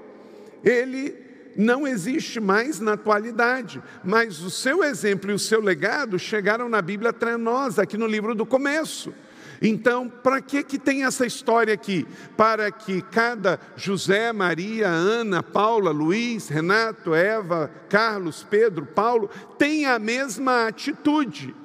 Ele 0.64 1.14
não 1.56 1.88
existe 1.88 2.40
mais 2.40 2.80
na 2.80 2.94
atualidade, 2.94 3.84
mas 4.04 4.42
o 4.42 4.50
seu 4.50 4.84
exemplo 4.84 5.30
e 5.30 5.36
o 5.36 5.40
seu 5.40 5.62
legado 5.62 6.18
chegaram 6.18 6.68
na 6.68 6.82
Bíblia 6.82 7.14
para 7.14 7.38
nós, 7.38 7.78
aqui 7.78 8.00
no 8.00 8.08
livro 8.08 8.34
do 8.34 8.48
começo. 8.48 9.14
Então, 9.62 10.10
para 10.10 10.42
que 10.42 10.64
que 10.64 10.78
tem 10.78 11.04
essa 11.06 11.26
história 11.26 11.74
aqui? 11.74 12.08
Para 12.36 12.72
que 12.72 13.02
cada 13.02 13.60
José, 13.76 14.32
Maria, 14.34 14.88
Ana, 14.88 15.42
Paula, 15.42 15.92
Luiz, 15.92 16.50
Renato, 16.50 17.14
Eva, 17.14 17.72
Carlos, 17.90 18.46
Pedro, 18.50 18.86
Paulo 18.86 19.30
tenha 19.58 19.96
a 19.96 20.00
mesma 20.00 20.68
atitude. 20.68 21.56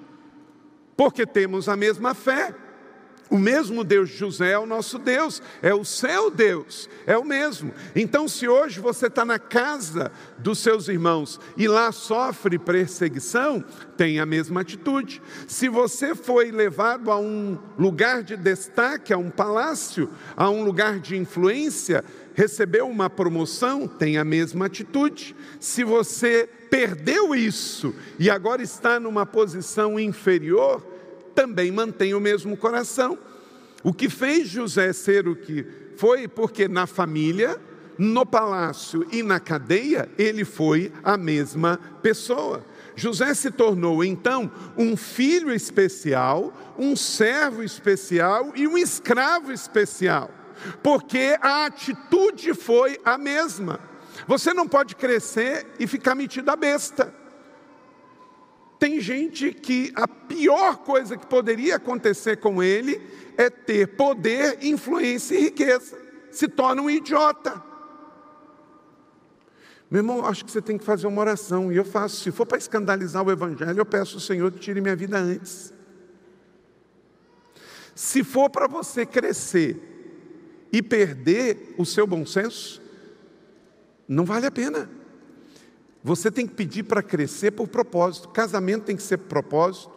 Porque 0.96 1.26
temos 1.26 1.68
a 1.68 1.76
mesma 1.76 2.14
fé. 2.14 2.54
O 3.30 3.38
mesmo 3.38 3.84
Deus 3.84 4.10
de 4.10 4.16
José 4.16 4.50
é 4.50 4.58
o 4.58 4.66
nosso 4.66 4.98
Deus, 4.98 5.40
é 5.62 5.72
o 5.72 5.84
seu 5.84 6.32
Deus, 6.32 6.90
é 7.06 7.16
o 7.16 7.24
mesmo. 7.24 7.72
Então, 7.94 8.26
se 8.26 8.48
hoje 8.48 8.80
você 8.80 9.06
está 9.06 9.24
na 9.24 9.38
casa 9.38 10.10
dos 10.36 10.58
seus 10.58 10.88
irmãos 10.88 11.38
e 11.56 11.68
lá 11.68 11.92
sofre 11.92 12.58
perseguição, 12.58 13.64
tem 13.96 14.18
a 14.18 14.26
mesma 14.26 14.62
atitude. 14.62 15.22
Se 15.46 15.68
você 15.68 16.12
foi 16.12 16.50
levado 16.50 17.08
a 17.08 17.20
um 17.20 17.56
lugar 17.78 18.24
de 18.24 18.36
destaque, 18.36 19.12
a 19.12 19.18
um 19.18 19.30
palácio, 19.30 20.10
a 20.36 20.50
um 20.50 20.64
lugar 20.64 20.98
de 20.98 21.16
influência, 21.16 22.04
recebeu 22.34 22.88
uma 22.88 23.08
promoção, 23.08 23.86
tem 23.86 24.18
a 24.18 24.24
mesma 24.24 24.66
atitude. 24.66 25.36
Se 25.60 25.84
você 25.84 26.48
perdeu 26.68 27.32
isso 27.32 27.94
e 28.18 28.28
agora 28.28 28.60
está 28.62 28.98
numa 28.98 29.24
posição 29.24 30.00
inferior, 30.00 30.89
também 31.34 31.70
mantém 31.70 32.14
o 32.14 32.20
mesmo 32.20 32.56
coração. 32.56 33.18
O 33.82 33.92
que 33.92 34.08
fez 34.10 34.48
José 34.48 34.92
ser 34.92 35.26
o 35.26 35.34
que 35.34 35.66
foi, 35.96 36.28
porque 36.28 36.68
na 36.68 36.86
família, 36.86 37.60
no 37.98 38.24
palácio 38.24 39.06
e 39.12 39.22
na 39.22 39.38
cadeia, 39.38 40.08
ele 40.18 40.44
foi 40.44 40.92
a 41.02 41.16
mesma 41.16 41.78
pessoa. 42.02 42.64
José 42.96 43.32
se 43.34 43.50
tornou 43.50 44.04
então 44.04 44.50
um 44.76 44.96
filho 44.96 45.52
especial, 45.52 46.52
um 46.78 46.94
servo 46.94 47.62
especial 47.62 48.52
e 48.54 48.66
um 48.66 48.76
escravo 48.76 49.52
especial, 49.52 50.30
porque 50.82 51.36
a 51.40 51.66
atitude 51.66 52.52
foi 52.54 52.98
a 53.04 53.16
mesma. 53.16 53.80
Você 54.26 54.52
não 54.52 54.68
pode 54.68 54.96
crescer 54.96 55.66
e 55.78 55.86
ficar 55.86 56.14
metido 56.14 56.50
a 56.50 56.56
besta. 56.56 57.19
Tem 58.80 58.98
gente 58.98 59.52
que 59.52 59.92
a 59.94 60.08
pior 60.08 60.78
coisa 60.78 61.14
que 61.14 61.26
poderia 61.26 61.76
acontecer 61.76 62.38
com 62.38 62.62
ele 62.62 62.98
é 63.36 63.50
ter 63.50 63.88
poder, 63.88 64.64
influência 64.64 65.34
e 65.34 65.42
riqueza. 65.42 65.98
Se 66.30 66.48
torna 66.48 66.80
um 66.80 66.88
idiota. 66.88 67.62
Meu 69.90 69.98
irmão, 69.98 70.24
acho 70.24 70.46
que 70.46 70.50
você 70.50 70.62
tem 70.62 70.78
que 70.78 70.84
fazer 70.84 71.06
uma 71.06 71.20
oração, 71.20 71.70
e 71.70 71.76
eu 71.76 71.84
faço. 71.84 72.22
Se 72.22 72.32
for 72.32 72.46
para 72.46 72.56
escandalizar 72.56 73.22
o 73.22 73.30
Evangelho, 73.30 73.78
eu 73.78 73.84
peço 73.84 74.14
ao 74.14 74.20
Senhor 74.20 74.50
que 74.50 74.58
tire 74.58 74.80
minha 74.80 74.96
vida 74.96 75.18
antes. 75.18 75.74
Se 77.94 78.24
for 78.24 78.48
para 78.48 78.66
você 78.66 79.04
crescer 79.04 79.76
e 80.72 80.80
perder 80.80 81.74
o 81.76 81.84
seu 81.84 82.06
bom 82.06 82.24
senso, 82.24 82.80
não 84.08 84.24
vale 84.24 84.46
a 84.46 84.50
pena. 84.50 84.88
Você 86.02 86.30
tem 86.30 86.46
que 86.46 86.54
pedir 86.54 86.84
para 86.84 87.02
crescer 87.02 87.50
por 87.50 87.68
propósito. 87.68 88.28
Casamento 88.28 88.84
tem 88.84 88.96
que 88.96 89.02
ser 89.02 89.18
por 89.18 89.28
propósito. 89.28 89.90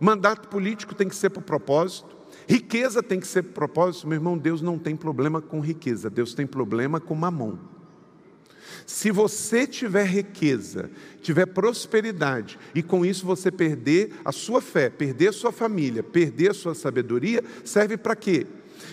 Mandato 0.00 0.48
político 0.48 0.94
tem 0.94 1.08
que 1.08 1.16
ser 1.16 1.30
por 1.30 1.42
propósito. 1.42 2.16
Riqueza 2.46 3.02
tem 3.02 3.20
que 3.20 3.26
ser 3.26 3.42
por 3.42 3.52
propósito. 3.52 4.08
Meu 4.08 4.16
irmão, 4.16 4.36
Deus 4.36 4.60
não 4.60 4.78
tem 4.78 4.96
problema 4.96 5.40
com 5.40 5.60
riqueza. 5.60 6.10
Deus 6.10 6.34
tem 6.34 6.46
problema 6.46 7.00
com 7.00 7.14
mamão. 7.14 7.58
Se 8.86 9.10
você 9.10 9.66
tiver 9.66 10.06
riqueza, 10.06 10.90
tiver 11.20 11.46
prosperidade 11.46 12.58
e 12.74 12.82
com 12.82 13.04
isso 13.04 13.26
você 13.26 13.50
perder 13.50 14.14
a 14.24 14.32
sua 14.32 14.60
fé, 14.60 14.88
perder 14.88 15.28
a 15.28 15.32
sua 15.32 15.52
família, 15.52 16.02
perder 16.02 16.50
a 16.50 16.54
sua 16.54 16.74
sabedoria, 16.74 17.44
serve 17.64 17.96
para 17.96 18.16
quê? 18.16 18.46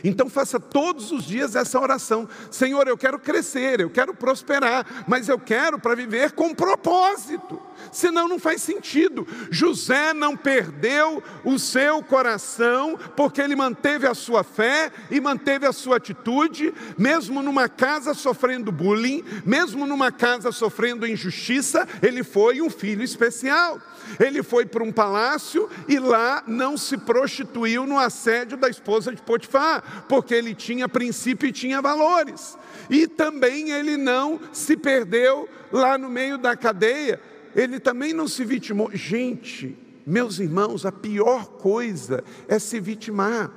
Então 0.03 0.29
faça 0.29 0.59
todos 0.59 1.11
os 1.11 1.23
dias 1.23 1.55
essa 1.55 1.79
oração: 1.79 2.27
Senhor, 2.51 2.87
eu 2.87 2.97
quero 2.97 3.19
crescer, 3.19 3.79
eu 3.79 3.89
quero 3.89 4.13
prosperar, 4.13 5.05
mas 5.07 5.29
eu 5.29 5.39
quero 5.39 5.79
para 5.79 5.95
viver 5.95 6.31
com 6.33 6.53
propósito, 6.53 7.61
senão 7.91 8.27
não 8.27 8.39
faz 8.39 8.61
sentido. 8.61 9.27
José 9.49 10.13
não 10.13 10.35
perdeu 10.35 11.23
o 11.43 11.57
seu 11.57 12.01
coração, 12.03 12.97
porque 13.15 13.41
ele 13.41 13.55
manteve 13.55 14.07
a 14.07 14.13
sua 14.13 14.43
fé 14.43 14.91
e 15.09 15.19
manteve 15.19 15.65
a 15.65 15.73
sua 15.73 15.97
atitude, 15.97 16.73
mesmo 16.97 17.41
numa 17.41 17.69
casa 17.69 18.13
sofrendo 18.13 18.71
bullying, 18.71 19.23
mesmo 19.45 19.85
numa 19.85 20.11
casa 20.11 20.51
sofrendo 20.51 21.07
injustiça, 21.07 21.87
ele 22.01 22.23
foi 22.23 22.61
um 22.61 22.69
filho 22.69 23.03
especial. 23.03 23.79
Ele 24.19 24.43
foi 24.43 24.65
para 24.65 24.83
um 24.83 24.91
palácio 24.91 25.69
e 25.87 25.97
lá 25.97 26.43
não 26.45 26.77
se 26.77 26.97
prostituiu 26.97 27.85
no 27.85 27.97
assédio 27.97 28.57
da 28.57 28.69
esposa 28.69 29.13
de 29.13 29.21
Potifar, 29.21 30.05
porque 30.07 30.33
ele 30.33 30.53
tinha 30.53 30.87
princípio 30.87 31.49
e 31.49 31.51
tinha 31.51 31.81
valores. 31.81 32.57
E 32.89 33.07
também 33.07 33.71
ele 33.71 33.97
não 33.97 34.39
se 34.51 34.77
perdeu 34.77 35.49
lá 35.71 35.97
no 35.97 36.09
meio 36.09 36.37
da 36.37 36.55
cadeia 36.55 37.19
ele 37.55 37.79
também 37.79 38.13
não 38.13 38.27
se 38.27 38.43
vitimou. 38.43 38.91
Gente, 38.93 39.77
meus 40.05 40.39
irmãos, 40.39 40.85
a 40.85 40.91
pior 40.91 41.45
coisa 41.45 42.23
é 42.47 42.59
se 42.59 42.79
vitimar. 42.79 43.51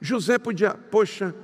José 0.00 0.38
podia, 0.38 0.74
poxa, 0.74 1.34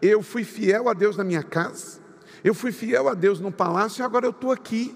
eu 0.00 0.22
fui 0.22 0.44
fiel 0.44 0.88
a 0.88 0.94
Deus 0.94 1.16
na 1.16 1.24
minha 1.24 1.42
casa, 1.42 1.98
eu 2.44 2.54
fui 2.54 2.70
fiel 2.70 3.08
a 3.08 3.14
Deus 3.14 3.40
no 3.40 3.50
palácio 3.50 4.02
e 4.02 4.04
agora 4.04 4.26
eu 4.26 4.30
estou 4.30 4.52
aqui. 4.52 4.94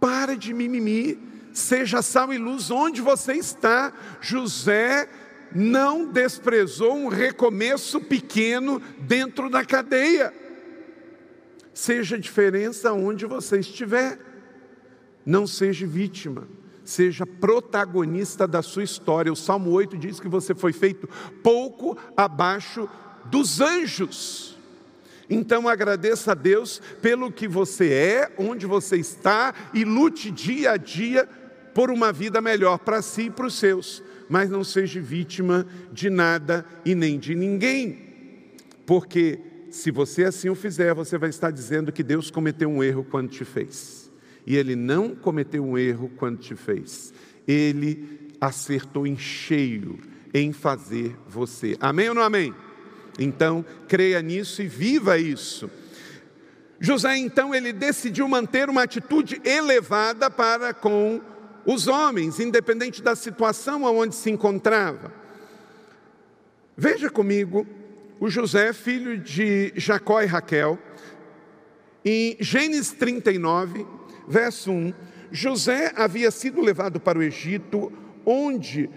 Para 0.00 0.34
de 0.34 0.52
mimimi, 0.52 1.18
seja 1.52 2.02
sal 2.02 2.32
e 2.32 2.38
luz 2.38 2.70
onde 2.70 3.00
você 3.00 3.34
está. 3.34 3.92
José 4.20 5.08
não 5.54 6.06
desprezou 6.06 6.96
um 6.96 7.08
recomeço 7.08 8.00
pequeno 8.00 8.80
dentro 9.00 9.50
da 9.50 9.64
cadeia. 9.64 10.32
Seja 11.72 12.18
diferença 12.18 12.92
onde 12.92 13.26
você 13.26 13.60
estiver. 13.60 14.29
Não 15.24 15.46
seja 15.46 15.86
vítima, 15.86 16.48
seja 16.84 17.26
protagonista 17.26 18.46
da 18.46 18.62
sua 18.62 18.82
história. 18.82 19.32
O 19.32 19.36
Salmo 19.36 19.70
8 19.70 19.96
diz 19.96 20.18
que 20.18 20.28
você 20.28 20.54
foi 20.54 20.72
feito 20.72 21.08
pouco 21.42 21.96
abaixo 22.16 22.88
dos 23.26 23.60
anjos. 23.60 24.56
Então 25.28 25.68
agradeça 25.68 26.32
a 26.32 26.34
Deus 26.34 26.82
pelo 27.00 27.30
que 27.30 27.46
você 27.46 27.92
é, 27.92 28.32
onde 28.36 28.66
você 28.66 28.96
está 28.96 29.54
e 29.72 29.84
lute 29.84 30.30
dia 30.30 30.72
a 30.72 30.76
dia 30.76 31.28
por 31.72 31.90
uma 31.90 32.12
vida 32.12 32.40
melhor 32.40 32.78
para 32.78 33.00
si 33.00 33.22
e 33.22 33.30
para 33.30 33.46
os 33.46 33.54
seus, 33.54 34.02
mas 34.28 34.50
não 34.50 34.64
seja 34.64 35.00
vítima 35.00 35.64
de 35.92 36.10
nada 36.10 36.66
e 36.84 36.96
nem 36.96 37.16
de 37.16 37.36
ninguém, 37.36 38.10
porque 38.84 39.38
se 39.70 39.92
você 39.92 40.24
assim 40.24 40.48
o 40.48 40.56
fizer, 40.56 40.92
você 40.94 41.16
vai 41.16 41.30
estar 41.30 41.52
dizendo 41.52 41.92
que 41.92 42.02
Deus 42.02 42.28
cometeu 42.28 42.68
um 42.68 42.82
erro 42.82 43.06
quando 43.08 43.28
te 43.28 43.44
fez. 43.44 44.09
E 44.46 44.56
Ele 44.56 44.74
não 44.74 45.14
cometeu 45.14 45.64
um 45.64 45.76
erro 45.76 46.10
quando 46.16 46.38
te 46.38 46.54
fez. 46.54 47.12
Ele 47.46 48.30
acertou 48.40 49.06
em 49.06 49.16
cheio 49.16 49.98
em 50.32 50.52
fazer 50.52 51.16
você. 51.26 51.76
Amém 51.80 52.08
ou 52.08 52.14
não 52.14 52.22
amém? 52.22 52.54
Então, 53.18 53.64
creia 53.88 54.22
nisso 54.22 54.62
e 54.62 54.66
viva 54.66 55.18
isso. 55.18 55.70
José, 56.78 57.16
então, 57.18 57.54
ele 57.54 57.72
decidiu 57.72 58.26
manter 58.26 58.70
uma 58.70 58.84
atitude 58.84 59.40
elevada 59.44 60.30
para 60.30 60.72
com 60.72 61.20
os 61.66 61.86
homens, 61.86 62.40
independente 62.40 63.02
da 63.02 63.14
situação 63.14 63.86
aonde 63.86 64.14
se 64.14 64.30
encontrava. 64.30 65.12
Veja 66.76 67.10
comigo 67.10 67.66
o 68.18 68.30
José, 68.30 68.72
filho 68.72 69.18
de 69.18 69.72
Jacó 69.76 70.22
e 70.22 70.26
Raquel, 70.26 70.78
em 72.02 72.36
Gênesis 72.40 72.92
39, 72.92 73.86
verso 74.30 74.70
1. 74.70 74.94
José 75.32 75.92
havia 75.96 76.30
sido 76.30 76.60
levado 76.60 77.00
para 77.00 77.18
o 77.18 77.22
Egito, 77.22 77.92
onde 78.24 78.88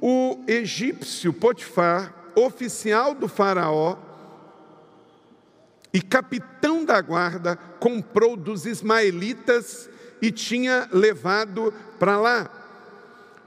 o 0.00 0.38
egípcio 0.46 1.32
Potifar 1.32 2.14
oficial 2.36 3.14
do 3.14 3.26
Faraó 3.26 3.96
e 5.92 6.02
capitão 6.02 6.84
da 6.84 7.00
guarda, 7.00 7.56
comprou 7.78 8.36
dos 8.36 8.66
ismaelitas 8.66 9.88
e 10.20 10.32
tinha 10.32 10.88
levado 10.92 11.72
para 11.98 12.18
lá. 12.18 12.50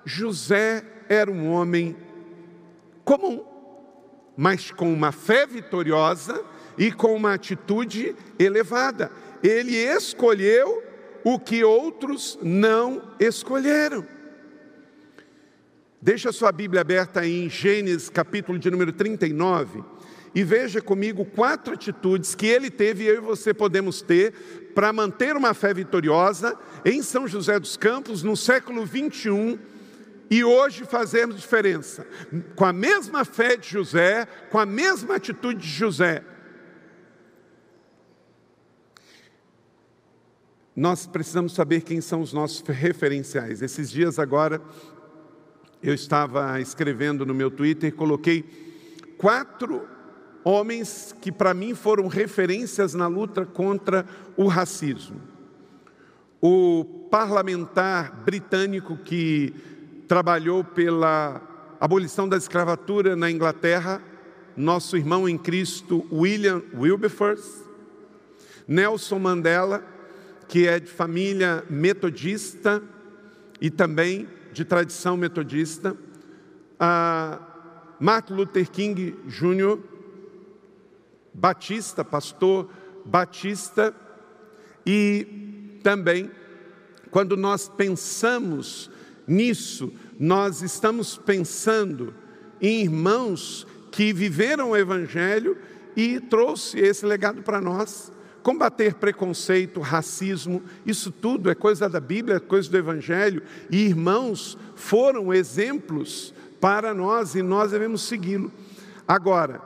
José 0.05 0.83
era 1.09 1.29
um 1.29 1.51
homem 1.51 1.95
comum, 3.03 3.43
mas 4.37 4.71
com 4.71 4.91
uma 4.91 5.11
fé 5.11 5.45
vitoriosa 5.45 6.41
e 6.77 6.91
com 6.91 7.13
uma 7.13 7.33
atitude 7.33 8.15
elevada. 8.39 9.11
Ele 9.43 9.75
escolheu 9.75 10.86
o 11.29 11.37
que 11.37 11.61
outros 11.61 12.39
não 12.41 13.01
escolheram. 13.19 14.07
Deixa 16.01 16.31
sua 16.31 16.53
Bíblia 16.53 16.79
aberta 16.79 17.27
em 17.27 17.49
Gênesis, 17.49 18.09
capítulo 18.09 18.57
de 18.57 18.71
número 18.71 18.93
39, 18.93 19.83
e 20.33 20.41
veja 20.41 20.81
comigo 20.81 21.25
quatro 21.25 21.73
atitudes 21.73 22.33
que 22.33 22.45
ele 22.45 22.69
teve 22.69 23.03
e 23.03 23.07
eu 23.07 23.15
e 23.15 23.19
você 23.19 23.53
podemos 23.53 24.01
ter 24.01 24.71
para 24.73 24.93
manter 24.93 25.35
uma 25.35 25.53
fé 25.53 25.73
vitoriosa 25.73 26.57
em 26.85 27.01
São 27.01 27.27
José 27.27 27.59
dos 27.59 27.75
Campos 27.75 28.23
no 28.23 28.37
século 28.37 28.85
21 28.85 29.59
e 30.31 30.45
hoje 30.45 30.85
fazermos 30.85 31.41
diferença. 31.41 32.07
Com 32.55 32.63
a 32.63 32.71
mesma 32.71 33.25
fé 33.25 33.57
de 33.57 33.67
José, 33.67 34.25
com 34.49 34.59
a 34.59 34.65
mesma 34.65 35.15
atitude 35.15 35.59
de 35.59 35.67
José. 35.67 36.23
Nós 40.77 41.07
precisamos 41.07 41.53
saber 41.53 41.81
quem 41.81 41.99
são 41.99 42.21
os 42.21 42.31
nossos 42.31 42.61
referenciais. 42.61 43.63
Esses 43.63 43.89
dias 43.89 44.19
agora 44.19 44.61
eu 45.81 45.91
estava 45.91 46.61
escrevendo 46.61 47.25
no 47.25 47.33
meu 47.33 47.49
Twitter, 47.49 47.91
coloquei 47.95 48.45
quatro 49.17 49.87
homens 50.43 51.15
que 51.19 51.31
para 51.31 51.51
mim 51.51 51.73
foram 51.73 52.07
referências 52.07 52.93
na 52.93 53.07
luta 53.07 53.43
contra 53.43 54.05
o 54.37 54.45
racismo. 54.45 55.19
O 56.39 56.85
parlamentar 57.09 58.15
britânico 58.23 58.97
que 58.97 59.55
trabalhou 60.07 60.63
pela 60.63 61.41
abolição 61.81 62.29
da 62.29 62.37
escravatura 62.37 63.15
na 63.15 63.31
Inglaterra, 63.31 63.99
nosso 64.55 64.95
irmão 64.95 65.27
em 65.27 65.39
Cristo 65.39 66.05
William 66.11 66.61
Wilberforce, 66.75 67.63
Nelson 68.67 69.17
Mandela, 69.17 69.96
que 70.47 70.67
é 70.67 70.79
de 70.79 70.89
família 70.89 71.63
metodista 71.69 72.81
e 73.59 73.69
também 73.69 74.27
de 74.53 74.63
tradição 74.63 75.17
metodista, 75.17 75.95
a 76.79 77.39
Martin 77.99 78.33
Luther 78.33 78.69
King 78.69 79.15
Jr., 79.27 79.79
batista, 81.33 82.03
pastor 82.03 82.69
batista, 83.05 83.93
e 84.85 85.79
também, 85.83 86.31
quando 87.11 87.35
nós 87.35 87.69
pensamos 87.69 88.89
nisso, 89.27 89.91
nós 90.19 90.61
estamos 90.61 91.17
pensando 91.17 92.13
em 92.61 92.81
irmãos 92.81 93.67
que 93.91 94.13
viveram 94.13 94.71
o 94.71 94.77
Evangelho 94.77 95.57
e 95.95 96.19
trouxe 96.19 96.79
esse 96.79 97.05
legado 97.05 97.41
para 97.41 97.59
nós. 97.59 98.11
Combater 98.47 98.93
preconceito, 98.93 99.81
racismo, 99.81 100.63
isso 100.85 101.11
tudo 101.11 101.51
é 101.51 101.53
coisa 101.53 101.89
da 101.89 101.99
Bíblia, 101.99 102.37
é 102.37 102.39
coisa 102.39 102.71
do 102.71 102.77
Evangelho, 102.77 103.43
e 103.69 103.81
irmãos 103.81 104.57
foram 104.73 105.33
exemplos 105.33 106.33
para 106.57 106.93
nós 106.93 107.35
e 107.35 107.41
nós 107.41 107.71
devemos 107.71 108.03
segui-lo. 108.03 108.49
Agora, 109.05 109.59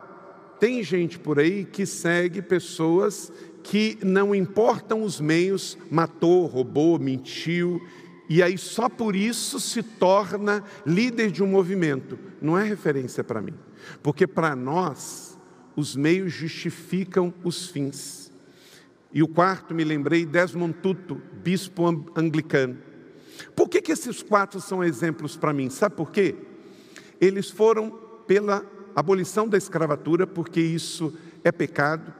tem 0.59 0.81
gente 0.81 1.19
por 1.19 1.37
aí 1.37 1.63
que 1.63 1.85
segue 1.85 2.41
pessoas 2.41 3.31
que 3.61 3.99
não 4.01 4.33
importam 4.33 5.03
os 5.03 5.21
meios, 5.21 5.77
matou, 5.91 6.47
roubou, 6.47 6.97
mentiu, 6.97 7.79
e 8.27 8.41
aí 8.41 8.57
só 8.57 8.89
por 8.89 9.15
isso 9.15 9.59
se 9.59 9.83
torna 9.83 10.63
líder 10.87 11.29
de 11.29 11.43
um 11.43 11.47
movimento. 11.47 12.17
Não 12.41 12.57
é 12.57 12.63
referência 12.63 13.23
para 13.23 13.43
mim, 13.43 13.53
porque 14.01 14.25
para 14.25 14.55
nós 14.55 15.37
os 15.75 15.95
meios 15.95 16.33
justificam 16.33 17.31
os 17.43 17.67
fins. 17.67 18.20
E 19.13 19.21
o 19.21 19.27
quarto, 19.27 19.73
me 19.73 19.83
lembrei, 19.83 20.25
Desmond 20.25 20.73
Tutu, 20.81 21.21
bispo 21.43 21.85
anglicano. 22.15 22.77
Por 23.55 23.67
que, 23.67 23.81
que 23.81 23.91
esses 23.91 24.23
quatro 24.23 24.61
são 24.61 24.83
exemplos 24.83 25.35
para 25.35 25.53
mim? 25.53 25.69
Sabe 25.69 25.95
por 25.95 26.11
quê? 26.11 26.35
Eles 27.19 27.49
foram 27.49 27.91
pela 28.25 28.65
abolição 28.95 29.47
da 29.47 29.57
escravatura, 29.57 30.25
porque 30.25 30.61
isso 30.61 31.13
é 31.43 31.51
pecado, 31.51 32.13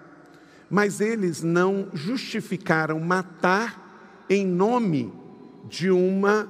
mas 0.69 0.99
eles 0.99 1.41
não 1.41 1.89
justificaram 1.93 2.99
matar 2.99 4.25
em 4.30 4.45
nome 4.45 5.13
de 5.69 5.89
uma 5.89 6.47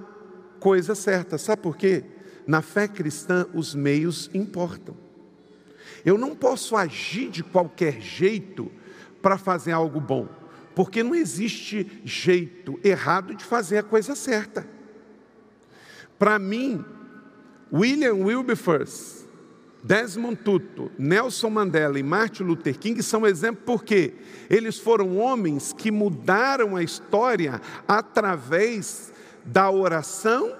coisa 0.59 0.95
certa. 0.95 1.37
Sabe 1.37 1.61
por 1.61 1.77
quê? 1.77 2.03
Na 2.47 2.61
fé 2.61 2.87
cristã, 2.87 3.45
os 3.53 3.75
meios 3.75 4.29
importam. 4.33 4.95
Eu 6.03 6.17
não 6.17 6.35
posso 6.35 6.75
agir 6.75 7.29
de 7.29 7.43
qualquer 7.43 8.01
jeito 8.01 8.71
para 9.21 9.37
fazer 9.37 9.71
algo 9.71 9.99
bom, 9.99 10.27
porque 10.75 11.03
não 11.03 11.15
existe 11.15 12.01
jeito 12.03 12.79
errado 12.83 13.35
de 13.35 13.43
fazer 13.43 13.77
a 13.77 13.83
coisa 13.83 14.15
certa. 14.15 14.67
Para 16.17 16.37
mim, 16.37 16.83
William 17.71 18.15
Wilberforce, 18.15 19.25
Desmond 19.83 20.37
Tutu, 20.37 20.91
Nelson 20.97 21.49
Mandela 21.49 21.97
e 21.97 22.03
Martin 22.03 22.43
Luther 22.43 22.77
King 22.77 23.01
são 23.01 23.25
exemplos 23.25 23.63
porque 23.65 24.13
eles 24.49 24.77
foram 24.77 25.17
homens 25.17 25.73
que 25.73 25.89
mudaram 25.89 26.75
a 26.75 26.83
história 26.83 27.59
através 27.87 29.11
da 29.43 29.71
oração, 29.71 30.55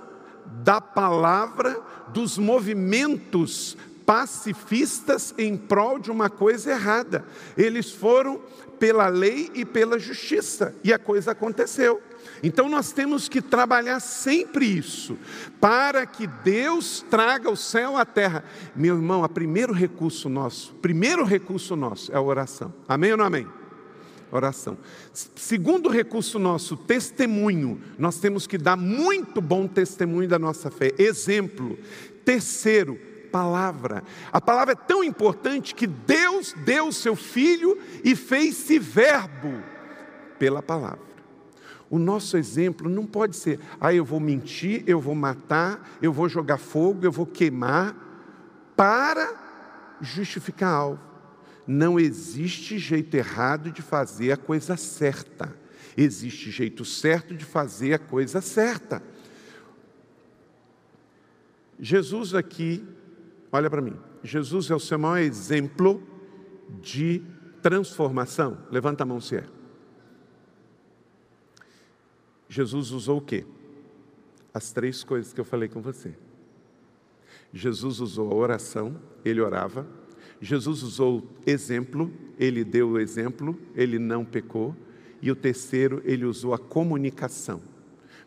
da 0.64 0.82
palavra, 0.82 1.80
dos 2.12 2.38
movimentos 2.38 3.78
pacifistas 4.12 5.34
em 5.38 5.56
prol 5.56 5.98
de 5.98 6.12
uma 6.12 6.30
coisa 6.30 6.72
errada. 6.72 7.24
Eles 7.58 7.92
foram 7.92 8.42
pela 8.78 9.08
lei 9.08 9.50
e 9.54 9.64
pela 9.64 9.98
justiça, 9.98 10.76
e 10.84 10.92
a 10.92 11.00
coisa 11.00 11.32
aconteceu. 11.32 12.02
Então 12.44 12.68
nós 12.68 12.92
temos 12.92 13.30
que 13.30 13.42
trabalhar 13.42 14.02
sempre 14.02 14.66
isso, 14.66 15.18
para 15.62 16.06
que 16.06 16.28
Deus 16.28 17.06
traga 17.10 17.50
o 17.50 17.56
céu 17.56 17.96
à 17.96 18.04
terra. 18.04 18.44
Meu 18.76 18.98
irmão, 18.98 19.24
o 19.24 19.30
primeiro 19.30 19.72
recurso 19.72 20.28
nosso, 20.28 20.74
primeiro 20.82 21.24
recurso 21.24 21.78
nosso 21.78 22.12
é 22.12 22.18
a 22.18 22.22
oração. 22.22 22.74
Amém 22.90 23.14
ou 23.14 23.18
não 23.18 23.24
amém? 23.24 23.48
Oração. 24.30 24.78
Segundo 25.14 25.88
recurso 25.88 26.38
nosso, 26.38 26.76
testemunho. 26.76 27.80
Nós 27.98 28.20
temos 28.20 28.46
que 28.46 28.58
dar 28.58 28.76
muito 28.76 29.40
bom 29.40 29.68
testemunho 29.68 30.28
da 30.28 30.38
nossa 30.38 30.70
fé. 30.70 30.92
Exemplo. 30.98 31.80
Terceiro, 32.26 33.00
palavra. 33.32 34.04
A 34.32 34.42
palavra 34.42 34.74
é 34.74 34.76
tão 34.76 35.04
importante 35.04 35.74
que 35.74 35.88
Deus 35.88 36.54
deu 36.66 36.88
o 36.88 36.94
seu 36.94 37.16
filho 37.16 37.80
e 38.04 38.16
fez-se 38.16 38.78
verbo 38.78 39.64
pela 40.38 40.62
palavra. 40.62 41.12
O 41.90 42.00
nosso 42.00 42.38
exemplo 42.38 42.90
não 42.90 43.06
pode 43.06 43.36
ser, 43.36 43.60
ah, 43.80 43.94
eu 43.94 44.06
vou 44.06 44.20
mentir, 44.20 44.84
eu 44.88 45.00
vou 45.00 45.14
matar, 45.14 45.98
eu 46.02 46.14
vou 46.14 46.30
jogar 46.30 46.58
fogo, 46.58 47.06
eu 47.06 47.12
vou 47.12 47.26
queimar, 47.26 47.96
para 48.78 49.98
justificar 50.00 50.74
algo. 50.74 51.00
Não 51.68 52.00
existe 52.00 52.80
jeito 52.80 53.16
errado 53.16 53.72
de 53.72 53.82
fazer 53.82 54.32
a 54.32 54.38
coisa 54.38 54.76
certa. 54.78 55.54
Existe 55.98 56.50
jeito 56.50 56.86
certo 56.86 57.36
de 57.36 57.46
fazer 57.46 57.94
a 57.94 58.00
coisa 58.00 58.42
certa. 58.42 59.04
Jesus 61.80 62.34
aqui, 62.36 62.88
olha 63.52 63.70
para 63.70 63.82
mim, 63.82 63.96
Jesus 64.24 64.70
é 64.70 64.76
o 64.76 64.80
seu 64.80 64.98
maior 64.98 65.18
exemplo 65.18 66.02
de 66.82 67.22
transformação. 67.62 68.58
Levanta 68.72 69.04
a 69.04 69.06
mão 69.06 69.20
se 69.20 69.38
é. 69.38 69.46
Jesus 72.50 72.92
usou 72.92 73.20
o 73.20 73.22
quê? 73.22 73.46
As 74.54 74.72
três 74.72 75.04
coisas 75.04 75.32
que 75.32 75.40
eu 75.40 75.46
falei 75.46 75.70
com 75.70 75.82
você. 75.82 76.14
Jesus 77.54 78.00
usou 78.00 78.32
a 78.32 78.36
oração, 78.36 79.00
ele 79.24 79.42
orava. 79.42 79.88
Jesus 80.42 80.84
usou 80.84 81.26
exemplo, 81.46 82.12
ele 82.38 82.64
deu 82.64 82.90
o 82.90 83.00
exemplo, 83.00 83.58
ele 83.76 84.00
não 84.00 84.26
pecou. 84.26 84.76
E 85.22 85.32
o 85.32 85.36
terceiro, 85.36 86.02
ele 86.04 86.26
usou 86.26 86.54
a 86.54 86.58
comunicação. 86.58 87.62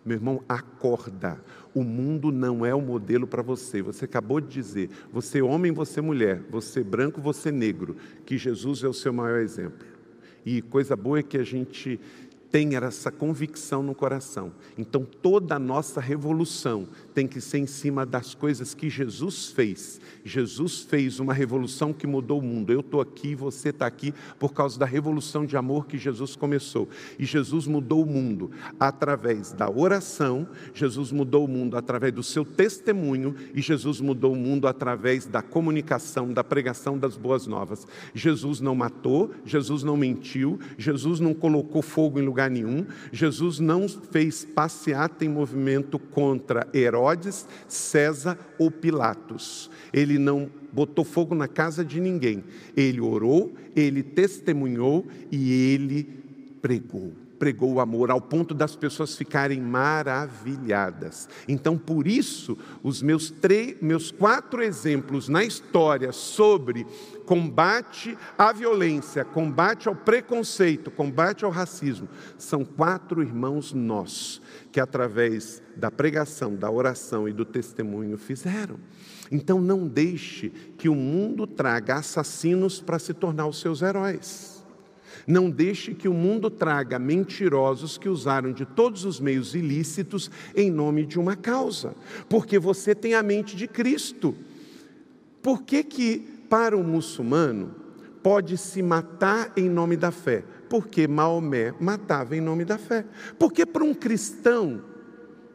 Meu 0.05 0.17
irmão, 0.17 0.43
acorda. 0.49 1.41
O 1.75 1.83
mundo 1.83 2.31
não 2.31 2.65
é 2.65 2.75
o 2.75 2.81
modelo 2.81 3.27
para 3.27 3.43
você. 3.43 3.81
Você 3.83 4.05
acabou 4.05 4.41
de 4.41 4.49
dizer, 4.49 4.91
você 5.13 5.41
homem, 5.41 5.73
você 5.73 6.01
mulher, 6.01 6.43
você 6.51 6.85
branco, 6.85 7.21
você 7.21 7.51
negro, 7.51 7.97
que 8.27 8.37
Jesus 8.37 8.85
é 8.85 8.89
o 8.89 8.93
seu 8.93 9.13
maior 9.13 9.41
exemplo. 9.41 9.87
E 10.45 10.61
coisa 10.61 10.95
boa 10.95 11.19
é 11.19 11.23
que 11.23 11.39
a 11.39 11.43
gente 11.43 11.99
tenha 12.55 12.79
essa 12.79 13.11
convicção 13.11 13.83
no 13.83 13.97
coração. 13.97 14.53
Então 14.79 15.05
toda 15.05 15.57
a 15.57 15.59
nossa 15.59 16.01
revolução 16.01 16.87
tem 17.13 17.27
que 17.27 17.41
ser 17.41 17.59
em 17.59 17.67
cima 17.67 18.07
das 18.07 18.33
coisas 18.33 18.75
que 18.75 18.89
Jesus 18.89 19.47
fez. 19.47 20.01
Jesus 20.25 20.83
fez 20.83 21.19
uma 21.19 21.35
revolução 21.35 21.93
que 21.93 22.07
mudou 22.07 22.39
o 22.39 22.43
mundo. 22.43 22.73
Eu 22.73 22.79
estou 22.79 23.01
aqui, 23.01 23.35
você 23.35 23.71
está 23.71 23.89
aqui 23.89 24.15
por 24.39 24.53
causa 24.53 24.79
da 24.79 24.87
revolução 24.87 25.45
de 25.45 25.57
amor 25.57 25.89
que 25.89 25.99
Jesus 25.99 26.37
começou. 26.37 26.89
E 27.19 27.25
Jesus 27.25 27.67
mudou 27.67 28.05
o 28.05 28.07
mundo 28.07 28.53
através 28.79 29.51
da 29.51 29.69
oração, 29.69 30.47
Jesus 30.73 31.11
mudou 31.11 31.47
o 31.47 31.49
mundo 31.49 31.77
através 31.77 32.13
do 32.13 32.23
seu 32.23 32.45
testemunho 32.45 33.35
e 33.53 33.61
Jesus 33.61 34.01
mudou 34.01 34.33
o 34.33 34.37
mundo 34.37 34.69
através 34.69 35.27
da 35.27 35.43
comunicação, 35.43 36.33
da 36.33 36.45
pregação 36.45 36.97
das 36.97 37.17
boas 37.17 37.49
novas. 37.49 37.85
Jesus 38.15 38.61
não 38.61 38.77
matou, 38.77 39.33
Jesus 39.45 39.83
não 39.83 39.97
mentiu, 39.97 40.61
Jesus 40.79 41.19
não 41.19 41.35
colocou 41.35 41.83
fogo 41.83 42.21
em 42.21 42.23
lugar 42.23 42.44
lugar 42.45 42.51
nenhum. 42.51 42.87
Jesus 43.13 43.59
não 43.59 43.89
fez 43.89 44.45
passeata 44.45 45.25
em 45.25 45.29
movimento 45.29 45.99
contra 45.99 46.67
Herodes, 46.75 47.47
César 47.69 48.39
ou 48.59 48.71
Pilatos. 48.71 49.71
Ele 49.93 50.19
não 50.19 50.51
botou 50.73 51.05
fogo 51.05 51.35
na 51.35 51.49
casa 51.49 51.85
de 51.85 52.01
ninguém. 52.01 52.45
Ele 52.77 53.01
orou, 53.01 53.55
ele 53.75 54.03
testemunhou 54.03 55.07
e 55.31 55.73
ele 55.73 56.09
pregou 56.61 57.24
pregou 57.39 57.75
o 57.75 57.81
amor 57.81 58.11
ao 58.11 58.21
ponto 58.21 58.55
das 58.55 58.75
pessoas 58.77 59.17
ficarem 59.17 59.61
maravilhadas. 59.61 61.29
Então, 61.49 61.77
por 61.77 62.07
isso, 62.07 62.57
os 62.83 63.03
meus, 63.03 63.31
três, 63.31 63.77
meus 63.81 64.11
quatro 64.11 64.63
exemplos 64.63 65.29
na 65.29 65.45
história 65.45 66.13
sobre 66.13 66.87
combate 67.27 68.17
à 68.37 68.53
violência, 68.53 69.25
combate 69.25 69.89
ao 69.89 69.95
preconceito, 69.95 70.91
combate 70.91 71.45
ao 71.45 71.51
racismo, 71.51 72.09
são 72.37 72.65
quatro 72.65 73.23
irmãos 73.23 73.73
nossos 73.73 74.43
que, 74.71 74.81
através 74.81 75.63
da 75.77 75.91
pregação, 75.91 76.55
da 76.55 76.71
oração 76.71 77.29
e 77.29 77.33
do 77.33 77.45
testemunho, 77.45 78.19
fizeram. 78.19 78.79
Então, 79.31 79.61
não 79.61 79.87
deixe 79.89 80.51
que 80.77 80.89
o 80.89 80.95
mundo 80.95 81.47
traga 81.47 81.97
assassinos 81.97 82.81
para 82.81 82.99
se 82.99 83.15
tornar 83.15 83.47
os 83.47 83.61
seus 83.61 83.83
heróis. 83.83 84.54
Não 85.27 85.51
deixe 85.51 85.95
que 85.95 86.09
o 86.09 86.15
mundo 86.15 86.51
traga 86.51 86.99
mentirosos 86.99 87.97
que 87.97 88.09
usaram 88.09 88.53
de 88.53 88.65
todos 88.65 89.05
os 89.05 89.19
meios 89.19 89.55
ilícitos 89.55 90.31
em 90.55 90.71
nome 90.71 91.07
de 91.07 91.19
uma 91.19 91.37
causa, 91.37 91.95
porque 92.29 92.59
você 92.59 92.95
tem 92.95 93.15
a 93.15 93.23
mente 93.23 93.57
de 93.57 93.67
Cristo. 93.67 94.35
Por 95.43 95.63
que 95.63 95.83
que 95.83 96.19
para 96.49 96.77
o 96.77 96.85
muçulmano 96.85 97.75
pode 98.23 98.57
se 98.57 98.83
matar 98.83 99.53
em 99.57 99.69
nome 99.69 99.97
da 99.97 100.11
fé? 100.11 100.45
Porque 100.69 101.07
Maomé 101.07 101.75
matava 101.79 102.37
em 102.37 102.41
nome 102.41 102.65
da 102.65 102.79
fé. 102.79 103.05
Porque 103.39 103.67
para 103.67 103.85
um 103.85 103.95
cristão 103.95 104.83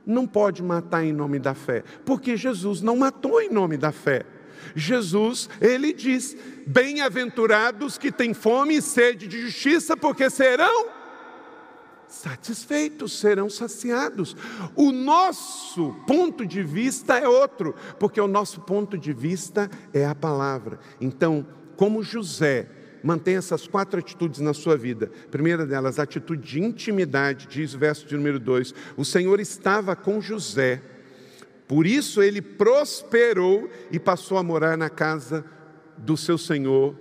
não 0.05 0.25
pode 0.25 0.63
matar 0.63 1.03
em 1.03 1.13
nome 1.13 1.39
da 1.39 1.53
fé? 1.53 1.83
Porque 2.05 2.35
Jesus 2.37 2.81
não 2.81 2.97
matou 2.97 3.41
em 3.41 3.51
nome 3.51 3.77
da 3.77 3.91
fé. 3.91 4.25
Jesus, 4.75 5.49
ele 5.61 5.93
diz: 5.93 6.35
Bem-aventurados 6.65 7.97
que 7.97 8.11
têm 8.11 8.33
fome 8.33 8.77
e 8.77 8.81
sede 8.81 9.27
de 9.27 9.41
justiça, 9.41 9.95
porque 9.95 10.29
serão 10.29 10.99
satisfeitos, 12.07 13.19
serão 13.19 13.49
saciados. 13.49 14.35
O 14.75 14.91
nosso 14.91 15.93
ponto 16.07 16.45
de 16.45 16.63
vista 16.63 17.17
é 17.17 17.27
outro, 17.27 17.75
porque 17.99 18.19
o 18.19 18.27
nosso 18.27 18.61
ponto 18.61 18.97
de 18.97 19.13
vista 19.13 19.69
é 19.93 20.05
a 20.05 20.15
palavra. 20.15 20.79
Então, 20.99 21.45
como 21.77 22.03
José, 22.03 22.67
mantém 23.03 23.35
essas 23.35 23.67
quatro 23.67 23.99
atitudes 23.99 24.39
na 24.39 24.53
sua 24.53 24.75
vida. 24.75 25.11
primeira 25.31 25.65
delas, 25.65 25.99
atitude 25.99 26.45
de 26.45 26.59
intimidade, 26.59 27.47
diz 27.47 27.73
o 27.73 27.79
verso 27.79 28.05
de 28.05 28.17
número 28.17 28.39
2. 28.39 28.73
O 28.97 29.05
Senhor 29.05 29.39
estava 29.39 29.95
com 29.95 30.19
José 30.19 30.81
por 31.69 31.85
isso 31.85 32.23
ele 32.23 32.41
prosperou 32.41 33.69
e 33.91 33.99
passou 33.99 34.39
a 34.39 34.43
morar 34.43 34.75
na 34.75 34.89
casa 34.89 35.45
do 35.95 36.17
seu 36.17 36.35
senhor, 36.35 36.97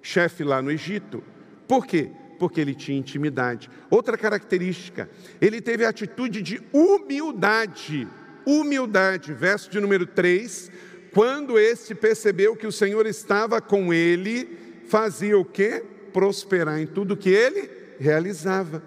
chefe 0.00 0.44
lá 0.44 0.62
no 0.62 0.70
Egito. 0.70 1.20
Por 1.66 1.84
quê? 1.84 2.12
Porque 2.38 2.60
ele 2.60 2.76
tinha 2.76 2.96
intimidade. 2.96 3.68
Outra 3.90 4.16
característica, 4.16 5.10
ele 5.40 5.60
teve 5.60 5.84
a 5.84 5.88
atitude 5.88 6.42
de 6.42 6.62
humildade. 6.72 8.06
Humildade, 8.46 9.34
verso 9.34 9.68
de 9.68 9.80
número 9.80 10.06
3. 10.06 10.70
Quando 11.12 11.58
este 11.58 11.92
percebeu 11.92 12.54
que 12.54 12.68
o 12.68 12.72
Senhor 12.72 13.04
estava 13.04 13.60
com 13.60 13.92
ele, 13.92 14.48
fazia 14.86 15.36
o 15.36 15.44
quê? 15.44 15.82
Prosperar 16.12 16.78
em 16.78 16.86
tudo 16.86 17.16
que 17.16 17.30
ele 17.30 17.68
realizava. 17.98 18.80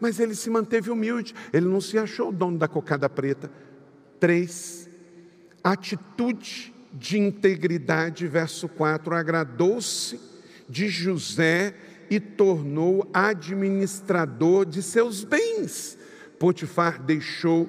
Mas 0.00 0.18
ele 0.18 0.34
se 0.34 0.48
manteve 0.48 0.90
humilde, 0.90 1.34
ele 1.52 1.66
não 1.66 1.80
se 1.82 1.98
achou 1.98 2.30
o 2.30 2.32
dono 2.32 2.56
da 2.56 2.66
cocada 2.66 3.06
preta 3.10 3.67
3, 4.20 4.88
atitude 5.62 6.74
de 6.92 7.18
integridade, 7.18 8.26
verso 8.26 8.68
4, 8.68 9.14
agradou-se 9.14 10.20
de 10.68 10.88
José 10.88 11.74
e 12.10 12.18
tornou 12.18 13.08
administrador 13.12 14.64
de 14.64 14.82
seus 14.82 15.24
bens. 15.24 15.98
Potifar 16.38 17.02
deixou 17.02 17.68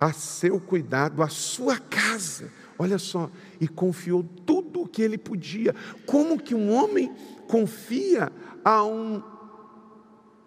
a 0.00 0.12
seu 0.12 0.60
cuidado 0.60 1.22
a 1.22 1.28
sua 1.28 1.78
casa, 1.78 2.50
olha 2.78 2.98
só, 2.98 3.30
e 3.60 3.66
confiou 3.66 4.22
tudo 4.22 4.82
o 4.82 4.88
que 4.88 5.02
ele 5.02 5.18
podia. 5.18 5.74
Como 6.06 6.40
que 6.40 6.54
um 6.54 6.72
homem 6.72 7.12
confia 7.48 8.30
a 8.64 8.84
um, 8.84 9.22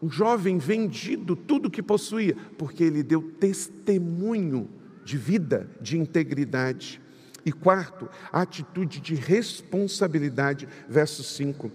um 0.01 0.09
jovem 0.09 0.57
vendido 0.57 1.35
tudo 1.35 1.67
o 1.67 1.71
que 1.71 1.83
possuía? 1.83 2.35
Porque 2.57 2.83
ele 2.83 3.03
deu 3.03 3.21
testemunho 3.21 4.80
de 5.03 5.17
vida, 5.17 5.67
de 5.79 5.97
integridade. 5.97 7.01
E 7.45 7.51
quarto, 7.51 8.09
a 8.31 8.41
atitude 8.41 8.99
de 8.99 9.15
responsabilidade, 9.15 10.67
verso 10.87 11.23
5. 11.23 11.71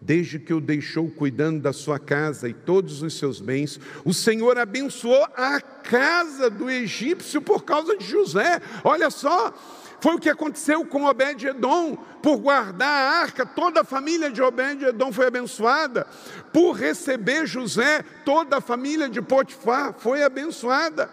Desde 0.00 0.38
que 0.38 0.54
o 0.54 0.60
deixou 0.60 1.10
cuidando 1.10 1.60
da 1.60 1.72
sua 1.72 1.98
casa 1.98 2.48
e 2.48 2.54
todos 2.54 3.02
os 3.02 3.14
seus 3.18 3.40
bens, 3.40 3.80
o 4.04 4.14
Senhor 4.14 4.56
abençoou 4.58 5.26
a 5.36 5.60
casa 5.60 6.48
do 6.48 6.70
egípcio 6.70 7.42
por 7.42 7.64
causa 7.64 7.96
de 7.96 8.04
José. 8.04 8.60
Olha 8.84 9.10
só, 9.10 9.52
Foi 10.00 10.14
o 10.14 10.18
que 10.18 10.28
aconteceu 10.28 10.84
com 10.86 11.04
Obed-Edom, 11.06 11.96
por 12.22 12.38
guardar 12.38 12.88
a 12.88 13.20
arca, 13.20 13.44
toda 13.44 13.80
a 13.80 13.84
família 13.84 14.30
de 14.30 14.40
Obed-Edom 14.40 15.12
foi 15.12 15.26
abençoada. 15.26 16.06
Por 16.52 16.72
receber 16.72 17.46
José, 17.46 18.04
toda 18.24 18.58
a 18.58 18.60
família 18.60 19.08
de 19.08 19.20
Potifar 19.20 19.94
foi 19.98 20.22
abençoada. 20.22 21.10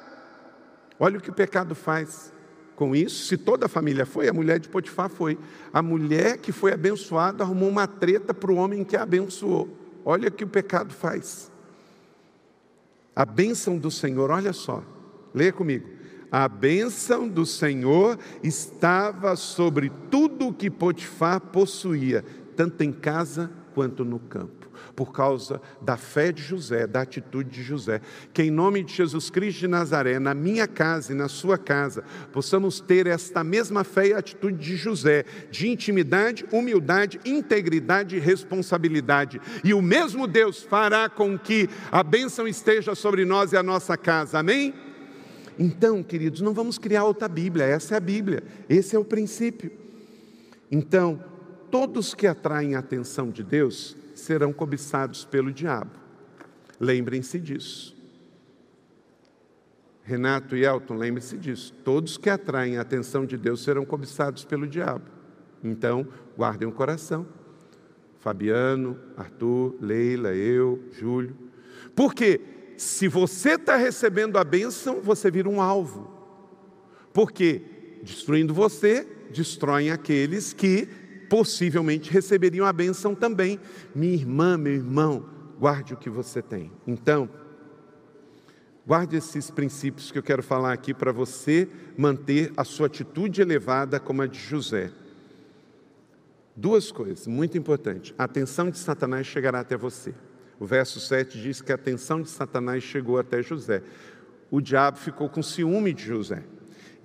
Olha 0.99 1.17
o 1.17 1.21
que 1.21 1.29
o 1.29 1.33
pecado 1.33 1.75
faz 1.75 2.31
com 2.75 2.95
isso. 2.95 3.25
Se 3.25 3.37
toda 3.37 3.65
a 3.65 3.69
família 3.69 4.05
foi, 4.05 4.27
a 4.27 4.33
mulher 4.33 4.59
de 4.59 4.69
Potifar 4.69 5.09
foi. 5.09 5.37
A 5.73 5.81
mulher 5.81 6.37
que 6.37 6.51
foi 6.51 6.73
abençoada 6.73 7.43
arrumou 7.43 7.69
uma 7.69 7.87
treta 7.87 8.33
para 8.33 8.51
o 8.51 8.55
homem 8.55 8.83
que 8.83 8.95
a 8.95 9.03
abençoou. 9.03 9.69
Olha 10.03 10.29
o 10.29 10.31
que 10.31 10.43
o 10.43 10.47
pecado 10.47 10.93
faz. 10.93 11.51
A 13.15 13.25
bênção 13.25 13.77
do 13.77 13.89
Senhor, 13.89 14.29
olha 14.29 14.51
só, 14.51 14.83
leia 15.33 15.53
comigo. 15.53 15.87
A 16.31 16.49
bênção 16.49 17.29
do 17.29 17.45
Senhor 17.45 18.19
estava 18.43 19.35
sobre 19.35 19.91
tudo 20.11 20.47
o 20.47 20.53
que 20.53 20.69
Potifar 20.69 21.39
possuía, 21.39 22.25
tanto 22.55 22.81
em 22.83 22.91
casa 22.91 23.49
quanto 23.73 24.03
no 24.03 24.19
campo, 24.19 24.64
por 24.95 25.11
causa 25.11 25.61
da 25.81 25.95
fé 25.95 26.31
de 26.31 26.41
José, 26.41 26.85
da 26.85 27.01
atitude 27.01 27.49
de 27.49 27.63
José. 27.63 28.01
Que 28.33 28.43
em 28.43 28.51
nome 28.51 28.83
de 28.83 28.93
Jesus 28.93 29.29
Cristo 29.29 29.59
de 29.59 29.67
Nazaré, 29.67 30.19
na 30.19 30.33
minha 30.33 30.67
casa 30.67 31.13
e 31.13 31.15
na 31.15 31.27
sua 31.27 31.57
casa, 31.57 32.03
possamos 32.31 32.79
ter 32.79 33.07
esta 33.07 33.43
mesma 33.43 33.83
fé 33.83 34.07
e 34.07 34.13
atitude 34.13 34.57
de 34.57 34.75
José, 34.75 35.25
de 35.49 35.67
intimidade, 35.67 36.45
humildade, 36.51 37.19
integridade 37.25 38.15
e 38.15 38.19
responsabilidade. 38.19 39.39
E 39.63 39.73
o 39.73 39.81
mesmo 39.81 40.27
Deus 40.27 40.63
fará 40.63 41.09
com 41.09 41.37
que 41.37 41.69
a 41.91 42.03
bênção 42.03 42.47
esteja 42.47 42.95
sobre 42.95 43.25
nós 43.25 43.53
e 43.53 43.57
a 43.57 43.63
nossa 43.63 43.97
casa. 43.97 44.39
Amém? 44.39 44.73
Então, 45.57 46.03
queridos, 46.03 46.41
não 46.41 46.53
vamos 46.53 46.77
criar 46.77 47.05
outra 47.05 47.27
Bíblia, 47.27 47.65
essa 47.65 47.93
é 47.93 47.97
a 47.97 48.01
Bíblia, 48.01 48.43
esse 48.67 48.95
é 48.95 48.99
o 48.99 49.05
princípio. 49.05 49.71
Então, 50.69 51.23
todos 51.71 52.13
que 52.13 52.27
atraem 52.27 52.75
a 52.75 52.79
atenção 52.79 53.29
de 53.29 53.43
Deus 53.43 53.95
serão 54.25 54.51
cobiçados 54.51 55.23
pelo 55.23 55.51
diabo. 55.51 55.91
Lembrem-se 56.79 57.39
disso. 57.39 57.95
Renato 60.03 60.55
e 60.55 60.65
Elton, 60.65 60.95
lembre-se 60.95 61.37
disso. 61.37 61.73
Todos 61.83 62.17
que 62.17 62.29
atraem 62.29 62.77
a 62.77 62.81
atenção 62.81 63.25
de 63.25 63.37
Deus 63.37 63.63
serão 63.63 63.85
cobiçados 63.85 64.43
pelo 64.43 64.67
diabo. 64.67 65.05
Então, 65.63 66.07
guardem 66.37 66.67
o 66.67 66.71
coração. 66.71 67.25
Fabiano, 68.19 68.99
Arthur, 69.15 69.75
Leila, 69.79 70.33
eu, 70.35 70.83
Júlio. 70.91 71.35
Por 71.95 72.13
quê? 72.13 72.41
se 72.77 73.07
você 73.07 73.51
está 73.51 73.75
recebendo 73.75 74.37
a 74.37 74.43
bênção, 74.43 75.01
você 75.01 75.31
vira 75.31 75.49
um 75.49 75.61
alvo. 75.61 76.11
Porque 77.13 77.61
destruindo 78.03 78.53
você, 78.53 79.07
destroem 79.31 79.89
aqueles 79.89 80.53
que 80.53 80.87
possivelmente 81.29 82.11
receberiam 82.11 82.65
a 82.65 82.73
bênção 82.73 83.15
também. 83.15 83.59
Minha 83.93 84.13
irmã, 84.13 84.57
meu 84.57 84.73
irmão, 84.73 85.25
guarde 85.59 85.93
o 85.93 85.97
que 85.97 86.09
você 86.09 86.41
tem. 86.41 86.71
Então, 86.85 87.29
guarde 88.85 89.15
esses 89.15 89.49
princípios 89.49 90.11
que 90.11 90.17
eu 90.17 90.23
quero 90.23 90.43
falar 90.43 90.73
aqui 90.73 90.93
para 90.93 91.11
você 91.11 91.67
manter 91.97 92.51
a 92.55 92.63
sua 92.63 92.87
atitude 92.87 93.41
elevada 93.41 93.99
como 93.99 94.21
a 94.21 94.27
de 94.27 94.39
José. 94.39 94.91
Duas 96.55 96.91
coisas 96.91 97.27
muito 97.27 97.57
importantes. 97.57 98.13
A 98.17 98.23
atenção 98.23 98.69
de 98.69 98.77
Satanás 98.77 99.27
chegará 99.27 99.59
até 99.59 99.75
você. 99.75 100.13
O 100.59 100.65
verso 100.65 100.99
7 100.99 101.41
diz 101.41 101.61
que 101.61 101.71
a 101.71 101.75
atenção 101.75 102.21
de 102.21 102.29
Satanás 102.29 102.81
chegou 102.81 103.19
até 103.19 103.43
José. 103.43 103.83
O 104.49 104.61
diabo 104.61 104.97
ficou 104.97 105.27
com 105.27 105.43
ciúme 105.43 105.93
de 105.93 106.05
José. 106.05 106.43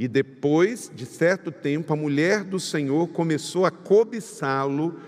E 0.00 0.08
depois 0.08 0.90
de 0.94 1.04
certo 1.04 1.52
tempo, 1.52 1.92
a 1.92 1.96
mulher 1.96 2.42
do 2.42 2.58
Senhor 2.58 3.06
começou 3.08 3.66
a 3.66 3.70
cobiçá-lo 3.70 4.98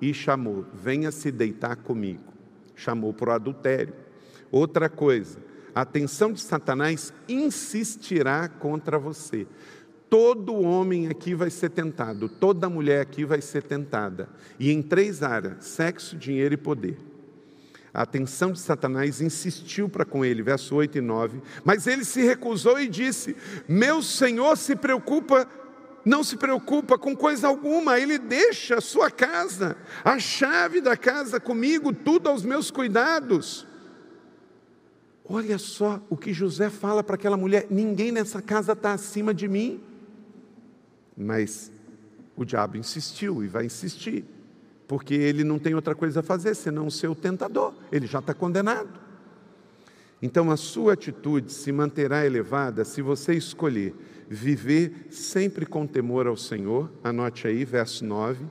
e 0.00 0.14
chamou: 0.14 0.64
Venha 0.72 1.10
se 1.10 1.32
deitar 1.32 1.74
comigo. 1.74 2.32
Chamou 2.72 3.12
para 3.12 3.30
o 3.30 3.32
adultério. 3.32 3.92
Outra 4.52 4.88
coisa, 4.88 5.40
a 5.74 5.80
atenção 5.80 6.32
de 6.32 6.40
Satanás 6.40 7.12
insistirá 7.28 8.48
contra 8.48 9.00
você. 9.00 9.48
Todo 10.08 10.54
homem 10.54 11.08
aqui 11.08 11.34
vai 11.34 11.50
ser 11.50 11.70
tentado, 11.70 12.28
toda 12.28 12.70
mulher 12.70 13.00
aqui 13.00 13.24
vai 13.24 13.40
ser 13.40 13.64
tentada. 13.64 14.28
E 14.60 14.70
em 14.70 14.80
três 14.80 15.24
áreas: 15.24 15.64
sexo, 15.64 16.16
dinheiro 16.16 16.54
e 16.54 16.56
poder. 16.56 16.96
A 17.96 18.02
atenção 18.02 18.52
de 18.52 18.60
Satanás 18.60 19.22
insistiu 19.22 19.88
para 19.88 20.04
com 20.04 20.22
ele, 20.22 20.42
verso 20.42 20.74
8 20.74 20.98
e 20.98 21.00
9. 21.00 21.40
Mas 21.64 21.86
ele 21.86 22.04
se 22.04 22.20
recusou 22.22 22.78
e 22.78 22.86
disse: 22.86 23.34
Meu 23.66 24.02
senhor 24.02 24.58
se 24.58 24.76
preocupa, 24.76 25.48
não 26.04 26.22
se 26.22 26.36
preocupa 26.36 26.98
com 26.98 27.16
coisa 27.16 27.48
alguma, 27.48 27.98
ele 27.98 28.18
deixa 28.18 28.74
a 28.74 28.80
sua 28.82 29.10
casa, 29.10 29.78
a 30.04 30.18
chave 30.18 30.82
da 30.82 30.94
casa 30.94 31.40
comigo, 31.40 31.90
tudo 31.90 32.28
aos 32.28 32.44
meus 32.44 32.70
cuidados. 32.70 33.66
Olha 35.24 35.56
só 35.56 35.98
o 36.10 36.18
que 36.18 36.34
José 36.34 36.68
fala 36.68 37.02
para 37.02 37.14
aquela 37.14 37.38
mulher: 37.38 37.66
ninguém 37.70 38.12
nessa 38.12 38.42
casa 38.42 38.72
está 38.72 38.92
acima 38.92 39.32
de 39.32 39.48
mim. 39.48 39.82
Mas 41.16 41.72
o 42.36 42.44
diabo 42.44 42.76
insistiu 42.76 43.42
e 43.42 43.46
vai 43.46 43.64
insistir 43.64 44.35
porque 44.86 45.14
ele 45.14 45.44
não 45.44 45.58
tem 45.58 45.74
outra 45.74 45.94
coisa 45.94 46.20
a 46.20 46.22
fazer 46.22 46.54
senão 46.54 46.88
ser 46.90 47.08
o 47.08 47.14
tentador, 47.14 47.72
ele 47.90 48.06
já 48.06 48.20
está 48.20 48.32
condenado. 48.32 49.06
Então 50.22 50.50
a 50.50 50.56
sua 50.56 50.94
atitude 50.94 51.52
se 51.52 51.70
manterá 51.72 52.24
elevada 52.24 52.84
se 52.84 53.02
você 53.02 53.34
escolher 53.34 53.94
viver 54.28 55.06
sempre 55.10 55.66
com 55.66 55.86
temor 55.86 56.26
ao 56.26 56.36
Senhor, 56.36 56.90
anote 57.02 57.46
aí, 57.46 57.64
verso 57.64 58.04
9: 58.04 58.44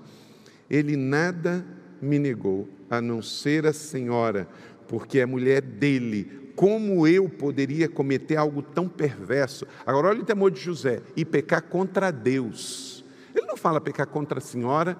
Ele 0.70 0.96
nada 0.96 1.66
me 2.02 2.20
negou, 2.20 2.68
a 2.90 3.02
não 3.02 3.22
ser 3.22 3.66
a 3.66 3.74
senhora, 3.74 4.48
porque 4.88 5.20
é 5.20 5.26
mulher 5.26 5.62
dele. 5.62 6.52
Como 6.56 7.06
eu 7.06 7.28
poderia 7.28 7.90
cometer 7.90 8.38
algo 8.38 8.62
tão 8.62 8.88
perverso? 8.88 9.68
Agora, 9.86 10.08
olha 10.08 10.22
o 10.22 10.26
temor 10.26 10.52
de 10.52 10.62
José: 10.62 11.02
e 11.16 11.26
pecar 11.26 11.64
contra 11.64 12.12
Deus. 12.12 13.04
Ele 13.36 13.46
não 13.46 13.58
fala 13.58 13.82
pecar 13.82 14.08
contra 14.08 14.38
a 14.40 14.42
senhora, 14.42 14.98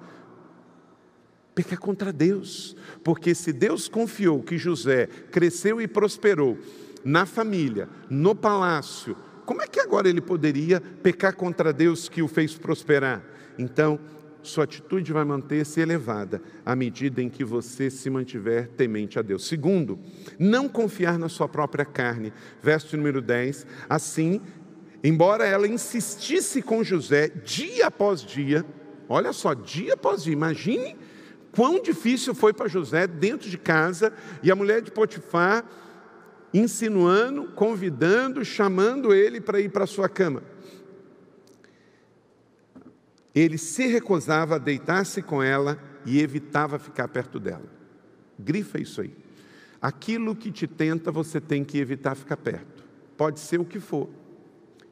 pecar 1.56 1.80
contra 1.80 2.12
Deus. 2.12 2.76
Porque 3.02 3.34
se 3.34 3.52
Deus 3.52 3.88
confiou 3.88 4.42
que 4.42 4.58
José 4.58 5.06
cresceu 5.32 5.80
e 5.80 5.88
prosperou 5.88 6.58
na 7.02 7.24
família, 7.24 7.88
no 8.10 8.34
palácio, 8.34 9.16
como 9.46 9.62
é 9.62 9.66
que 9.66 9.80
agora 9.80 10.08
ele 10.08 10.20
poderia 10.20 10.80
pecar 10.80 11.34
contra 11.34 11.72
Deus 11.72 12.08
que 12.08 12.20
o 12.20 12.28
fez 12.28 12.54
prosperar? 12.54 13.24
Então, 13.58 13.98
sua 14.42 14.64
atitude 14.64 15.12
vai 15.12 15.24
manter-se 15.24 15.80
elevada 15.80 16.42
à 16.64 16.76
medida 16.76 17.22
em 17.22 17.28
que 17.28 17.42
você 17.42 17.90
se 17.90 18.10
mantiver 18.10 18.68
temente 18.76 19.18
a 19.18 19.22
Deus. 19.22 19.46
Segundo, 19.46 19.98
não 20.38 20.68
confiar 20.68 21.18
na 21.18 21.28
sua 21.28 21.48
própria 21.48 21.84
carne. 21.84 22.32
Verso 22.62 22.96
número 22.96 23.20
10. 23.20 23.66
Assim, 23.88 24.40
embora 25.02 25.46
ela 25.46 25.66
insistisse 25.66 26.60
com 26.60 26.84
José 26.84 27.28
dia 27.28 27.86
após 27.86 28.20
dia, 28.20 28.64
olha 29.08 29.32
só, 29.32 29.54
dia 29.54 29.94
após 29.94 30.22
dia, 30.22 30.32
imagine 30.32 30.96
quão 31.56 31.80
difícil 31.82 32.34
foi 32.34 32.52
para 32.52 32.68
José 32.68 33.06
dentro 33.06 33.48
de 33.48 33.56
casa 33.56 34.12
e 34.42 34.50
a 34.50 34.54
mulher 34.54 34.82
de 34.82 34.90
Potifar 34.90 35.64
insinuando, 36.52 37.48
convidando, 37.52 38.44
chamando 38.44 39.14
ele 39.14 39.40
para 39.40 39.58
ir 39.58 39.70
para 39.70 39.86
sua 39.86 40.06
cama. 40.06 40.42
Ele 43.34 43.56
se 43.56 43.86
recusava 43.86 44.56
a 44.56 44.58
deitar-se 44.58 45.22
com 45.22 45.42
ela 45.42 45.78
e 46.04 46.20
evitava 46.20 46.78
ficar 46.78 47.08
perto 47.08 47.40
dela. 47.40 47.66
Grifa 48.38 48.78
isso 48.78 49.00
aí. 49.00 49.14
Aquilo 49.80 50.36
que 50.36 50.52
te 50.52 50.66
tenta, 50.66 51.10
você 51.10 51.40
tem 51.40 51.64
que 51.64 51.78
evitar 51.78 52.14
ficar 52.14 52.36
perto. 52.36 52.84
Pode 53.16 53.40
ser 53.40 53.60
o 53.60 53.64
que 53.64 53.80
for: 53.80 54.08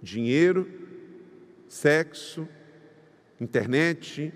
dinheiro, 0.03 0.67
sexo, 1.69 2.47
internet, 3.41 4.33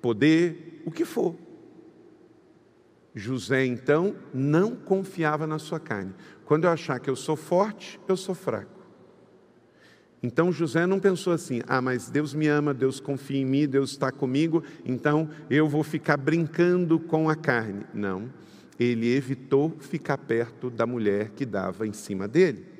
poder, 0.00 0.71
o 0.84 0.90
que 0.90 1.04
for. 1.04 1.36
José 3.14 3.66
então 3.66 4.16
não 4.32 4.74
confiava 4.74 5.46
na 5.46 5.58
sua 5.58 5.78
carne. 5.78 6.14
Quando 6.44 6.64
eu 6.64 6.70
achar 6.70 6.98
que 6.98 7.10
eu 7.10 7.16
sou 7.16 7.36
forte, 7.36 8.00
eu 8.08 8.16
sou 8.16 8.34
fraco. 8.34 8.80
Então 10.22 10.52
José 10.52 10.86
não 10.86 11.00
pensou 11.00 11.32
assim: 11.32 11.60
ah, 11.66 11.82
mas 11.82 12.08
Deus 12.08 12.32
me 12.32 12.46
ama, 12.46 12.72
Deus 12.72 13.00
confia 13.00 13.38
em 13.38 13.44
mim, 13.44 13.66
Deus 13.66 13.90
está 13.90 14.12
comigo, 14.12 14.62
então 14.84 15.28
eu 15.50 15.68
vou 15.68 15.82
ficar 15.82 16.16
brincando 16.16 16.98
com 16.98 17.28
a 17.28 17.34
carne. 17.34 17.84
Não. 17.92 18.30
Ele 18.78 19.14
evitou 19.14 19.76
ficar 19.80 20.16
perto 20.18 20.70
da 20.70 20.86
mulher 20.86 21.30
que 21.30 21.44
dava 21.44 21.86
em 21.86 21.92
cima 21.92 22.26
dele. 22.26 22.71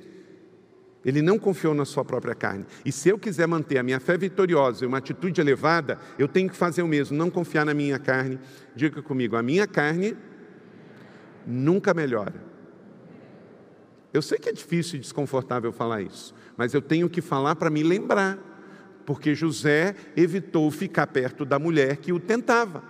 Ele 1.04 1.20
não 1.20 1.38
confiou 1.38 1.74
na 1.74 1.84
sua 1.84 2.04
própria 2.04 2.34
carne. 2.34 2.64
E 2.84 2.92
se 2.92 3.08
eu 3.08 3.18
quiser 3.18 3.48
manter 3.48 3.78
a 3.78 3.82
minha 3.82 3.98
fé 3.98 4.16
vitoriosa 4.16 4.84
e 4.84 4.86
uma 4.86 4.98
atitude 4.98 5.40
elevada, 5.40 5.98
eu 6.18 6.28
tenho 6.28 6.48
que 6.48 6.56
fazer 6.56 6.82
o 6.82 6.88
mesmo, 6.88 7.16
não 7.16 7.28
confiar 7.28 7.66
na 7.66 7.74
minha 7.74 7.98
carne. 7.98 8.38
Diga 8.74 9.02
comigo, 9.02 9.34
a 9.34 9.42
minha 9.42 9.66
carne 9.66 10.16
nunca 11.46 11.92
melhora. 11.92 12.34
Eu 14.12 14.22
sei 14.22 14.38
que 14.38 14.48
é 14.48 14.52
difícil 14.52 14.96
e 14.96 15.00
desconfortável 15.00 15.72
falar 15.72 16.02
isso, 16.02 16.34
mas 16.56 16.74
eu 16.74 16.82
tenho 16.82 17.08
que 17.08 17.20
falar 17.20 17.56
para 17.56 17.70
me 17.70 17.82
lembrar. 17.82 18.38
porque 19.04 19.34
José 19.34 19.94
evitou 20.16 20.70
ficar 20.70 21.06
perto 21.08 21.44
da 21.44 21.58
mulher 21.58 21.96
que 21.96 22.12
o 22.12 22.20
tentava. 22.20 22.84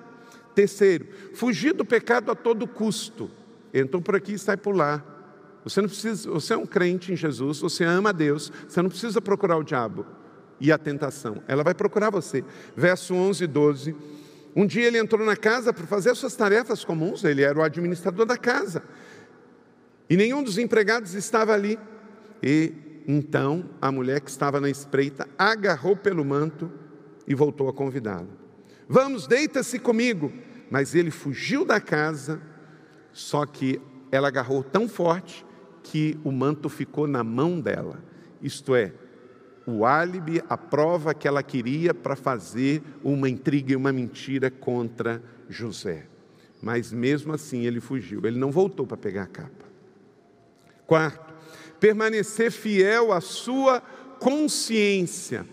Terceiro, 0.55 1.07
fugir 1.35 1.73
do 1.73 1.85
pecado 1.85 2.31
a 2.31 2.35
todo 2.35 2.67
custo. 2.67 3.31
Entrou 3.73 4.03
por 4.03 4.17
aqui 4.17 4.35
e 4.35 4.39
sai 4.39 4.57
por 4.57 4.77
lá. 4.77 5.03
Você 5.65 5.81
não 5.81 5.89
precisa, 5.89 6.29
você 6.31 6.55
é 6.55 6.57
um 6.57 6.67
crente 6.67 7.13
em 7.13 7.17
Jesus, 7.17 7.61
você 7.61 7.85
ama 7.85 8.11
a 8.11 8.13
Deus, 8.13 8.53
você 8.69 8.83
não 8.83 8.89
precisa 8.89 9.21
procurar 9.21 9.57
o 9.57 9.63
diabo 9.63 10.05
e 10.61 10.73
a 10.73 10.79
tentação. 10.79 11.43
Ela 11.47 11.63
vai 11.63 11.75
procurar 11.75 12.11
você. 12.11 12.45
Verso 12.77 13.15
11 13.15 13.45
e 13.45 13.47
12. 13.47 13.97
Um 14.55 14.67
dia 14.67 14.87
ele 14.87 14.99
entrou 14.99 15.25
na 15.25 15.37
casa 15.37 15.73
para 15.73 15.87
fazer 15.87 16.15
suas 16.15 16.37
tarefas 16.37 16.85
comuns, 16.85 17.25
ele 17.25 17.43
era 17.43 17.59
o 17.59 17.63
administrador 17.63 18.27
da 18.27 18.37
casa. 18.37 18.83
E 20.11 20.17
nenhum 20.17 20.43
dos 20.43 20.59
empregados 20.59 21.15
estava 21.15 21.53
ali. 21.53 21.79
E 22.43 22.73
então 23.07 23.71
a 23.81 23.91
mulher 23.91 24.21
que 24.21 24.31
estava 24.31 24.61
na 24.61 24.69
espreita 24.69 25.29
agarrou 25.39 25.97
pelo 25.97 26.25
manto 26.25 26.71
e 27.27 27.35
voltou 27.35 27.69
a 27.69 27.73
convidá-lo. 27.73 28.29
Vamos, 28.89 29.27
deita-se 29.27 29.79
comigo. 29.79 30.33
Mas 30.71 30.95
ele 30.95 31.11
fugiu 31.11 31.65
da 31.65 31.81
casa, 31.81 32.41
só 33.13 33.45
que 33.45 33.81
ela 34.11 34.29
agarrou 34.29 34.63
tão 34.63 34.89
forte 34.89 35.45
que 35.83 36.19
o 36.25 36.31
manto 36.31 36.69
ficou 36.69 37.07
na 37.07 37.25
mão 37.25 37.61
dela. 37.61 38.03
Isto 38.43 38.75
é, 38.75 38.93
o 39.67 39.85
álibi, 39.85 40.43
a 40.49 40.57
prova 40.57 41.15
que 41.15 41.29
ela 41.29 41.43
queria 41.43 41.95
para 41.95 42.17
fazer 42.17 42.83
uma 43.03 43.29
intriga 43.29 43.73
e 43.73 43.77
uma 43.77 43.93
mentira 43.93 44.51
contra 44.51 45.23
José. 45.49 46.07
Mas 46.61 46.93
mesmo 46.93 47.33
assim 47.33 47.67
ele 47.67 47.81
fugiu, 47.81 48.25
ele 48.25 48.39
não 48.39 48.51
voltou 48.51 48.87
para 48.87 48.97
pegar 48.97 49.25
a 49.25 49.27
capa. 49.27 49.65
Quarto, 50.87 51.35
permanecer 51.81 52.51
fiel 52.51 53.13
à 53.13 53.21
sua 53.21 53.81
consciência. 54.21 55.47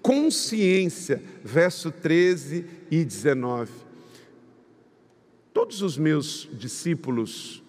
Consciência, 0.00 1.20
verso 1.42 1.90
13 1.90 2.64
e 2.90 3.04
19. 3.04 3.72
Todos 5.52 5.82
os 5.82 5.98
meus 5.98 6.48
discípulos, 6.52 7.62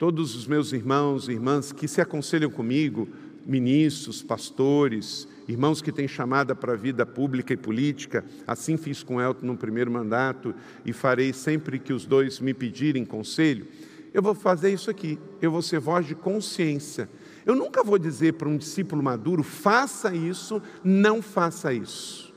todos 0.00 0.34
os 0.34 0.48
meus 0.48 0.72
irmãos 0.72 1.28
e 1.28 1.32
irmãs 1.32 1.70
que 1.70 1.86
se 1.86 2.00
aconselham 2.00 2.50
comigo, 2.50 3.08
ministros, 3.46 4.20
pastores, 4.20 5.28
irmãos 5.46 5.80
que 5.80 5.92
têm 5.92 6.08
chamada 6.08 6.56
para 6.56 6.72
a 6.72 6.76
vida 6.76 7.06
pública 7.06 7.52
e 7.52 7.56
política, 7.56 8.24
assim 8.48 8.76
fiz 8.76 9.04
com 9.04 9.20
Elton 9.20 9.46
no 9.46 9.56
primeiro 9.56 9.92
mandato 9.92 10.52
e 10.84 10.92
farei 10.92 11.32
sempre 11.32 11.78
que 11.78 11.92
os 11.92 12.04
dois 12.04 12.40
me 12.40 12.52
pedirem 12.52 13.04
conselho 13.04 13.66
eu 14.12 14.22
vou 14.22 14.34
fazer 14.34 14.72
isso 14.72 14.90
aqui, 14.90 15.18
eu 15.40 15.50
vou 15.50 15.62
ser 15.62 15.78
voz 15.78 16.04
de 16.04 16.14
consciência. 16.14 17.08
Eu 17.46 17.54
nunca 17.54 17.82
vou 17.82 17.98
dizer 17.98 18.34
para 18.34 18.48
um 18.48 18.56
discípulo 18.56 19.02
maduro, 19.02 19.42
faça 19.42 20.14
isso, 20.14 20.60
não 20.82 21.22
faça 21.22 21.72
isso. 21.72 22.34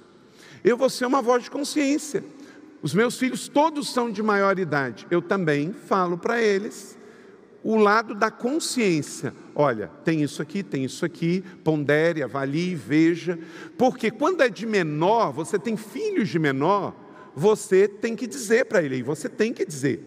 Eu 0.64 0.78
vou 0.78 0.90
ser 0.90 1.06
uma 1.06 1.22
voz 1.22 1.44
de 1.44 1.52
consciência. 1.52 2.24
Os 2.82 2.94
meus 2.94 3.18
filhos 3.18 3.48
todos 3.48 3.92
são 3.92 4.12
de 4.12 4.22
maior 4.22 4.60
idade. 4.60 5.08
Eu 5.10 5.22
também 5.22 5.74
falo 5.74 6.18
para 6.18 6.42
eles 6.42 6.98
o 7.64 7.78
lado 7.78 8.14
da 8.14 8.30
consciência. 8.30 9.34
Olha, 9.56 9.88
tem 10.04 10.22
isso 10.22 10.42
aqui, 10.42 10.62
tem 10.62 10.84
isso 10.84 11.06
aqui, 11.06 11.44
pondere, 11.64 12.22
avalie, 12.22 12.76
veja. 12.76 13.40
Porque 13.78 14.12
quando 14.12 14.42
é 14.42 14.50
de 14.50 14.66
menor, 14.66 15.32
você 15.32 15.58
tem 15.58 15.78
filhos 15.78 16.28
de 16.30 16.38
menor, 16.38 16.94
você 17.36 17.88
tem 17.88 18.16
que 18.16 18.28
dizer 18.28 18.66
para 18.66 18.84
ele, 18.84 19.02
você 19.02 19.30
tem 19.30 19.54
que 19.54 19.66
dizer. 19.66 20.04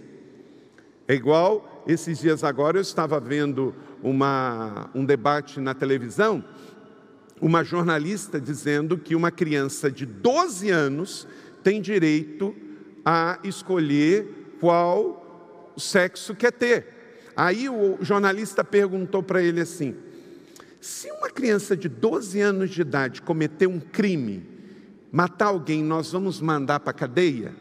É 1.09 1.15
igual, 1.15 1.85
esses 1.87 2.19
dias 2.19 2.45
agora 2.45 2.77
eu 2.77 2.83
estava 2.83 3.19
vendo 3.19 3.75
uma, 4.03 4.91
um 4.95 5.05
debate 5.05 5.61
na 5.61 5.73
televisão, 5.73 6.45
uma 7.41 7.63
jornalista 7.63 8.41
dizendo 8.41 8.99
que 8.99 9.15
uma 9.15 9.31
criança 9.31 9.91
de 9.91 10.05
12 10.05 10.71
anos 10.71 11.27
tem 11.63 11.81
direito 11.81 12.55
a 13.05 13.39
escolher 13.45 14.57
qual 14.61 15.73
sexo 15.77 16.35
quer 16.35 16.53
ter. 16.53 16.96
Aí 17.37 17.69
o 17.69 17.99
jornalista 18.01 18.65
perguntou 18.65 19.23
para 19.23 19.43
ele 19.43 19.61
assim: 19.61 19.95
se 20.81 21.11
uma 21.11 21.29
criança 21.29 21.77
de 21.77 21.89
12 21.89 22.41
anos 22.41 22.71
de 22.71 22.81
idade 22.81 23.23
cometer 23.23 23.67
um 23.67 23.79
crime, 23.79 24.45
matar 25.13 25.47
alguém, 25.47 25.85
nós 25.85 26.11
vamos 26.13 26.41
mandar 26.41 26.81
para 26.81 26.93
a 26.93 26.95
cadeia? 26.95 27.55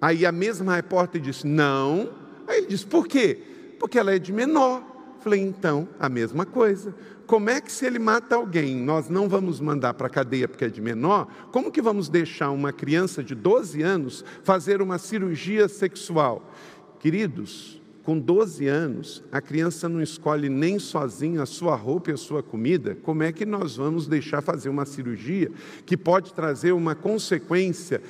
Aí 0.00 0.24
a 0.24 0.30
mesma 0.30 0.76
repórter 0.76 1.20
disse: 1.20 1.46
não, 1.46 2.10
Aí 2.48 2.58
ele 2.58 2.66
diz: 2.68 2.82
por 2.82 3.06
quê? 3.06 3.38
Porque 3.78 3.98
ela 3.98 4.14
é 4.14 4.18
de 4.18 4.32
menor. 4.32 4.82
Falei, 5.20 5.40
então, 5.40 5.86
a 6.00 6.08
mesma 6.08 6.46
coisa. 6.46 6.94
Como 7.26 7.50
é 7.50 7.60
que 7.60 7.70
se 7.70 7.84
ele 7.84 7.98
mata 7.98 8.36
alguém, 8.36 8.76
nós 8.76 9.10
não 9.10 9.28
vamos 9.28 9.60
mandar 9.60 9.92
para 9.92 10.06
a 10.06 10.10
cadeia 10.10 10.48
porque 10.48 10.64
é 10.64 10.68
de 10.68 10.80
menor? 10.80 11.28
Como 11.52 11.70
que 11.70 11.82
vamos 11.82 12.08
deixar 12.08 12.50
uma 12.50 12.72
criança 12.72 13.22
de 13.22 13.34
12 13.34 13.82
anos 13.82 14.24
fazer 14.42 14.80
uma 14.80 14.96
cirurgia 14.96 15.68
sexual? 15.68 16.50
Queridos, 16.98 17.77
com 18.08 18.18
12 18.18 18.66
anos, 18.66 19.22
a 19.30 19.38
criança 19.38 19.86
não 19.86 20.00
escolhe 20.00 20.48
nem 20.48 20.78
sozinha 20.78 21.42
a 21.42 21.44
sua 21.44 21.76
roupa 21.76 22.08
e 22.10 22.14
a 22.14 22.16
sua 22.16 22.42
comida, 22.42 22.96
como 23.02 23.22
é 23.22 23.30
que 23.30 23.44
nós 23.44 23.76
vamos 23.76 24.06
deixar 24.06 24.40
fazer 24.40 24.70
uma 24.70 24.86
cirurgia 24.86 25.50
que 25.84 25.94
pode 25.94 26.32
trazer 26.32 26.72
uma 26.72 26.94
consequência 26.94 28.00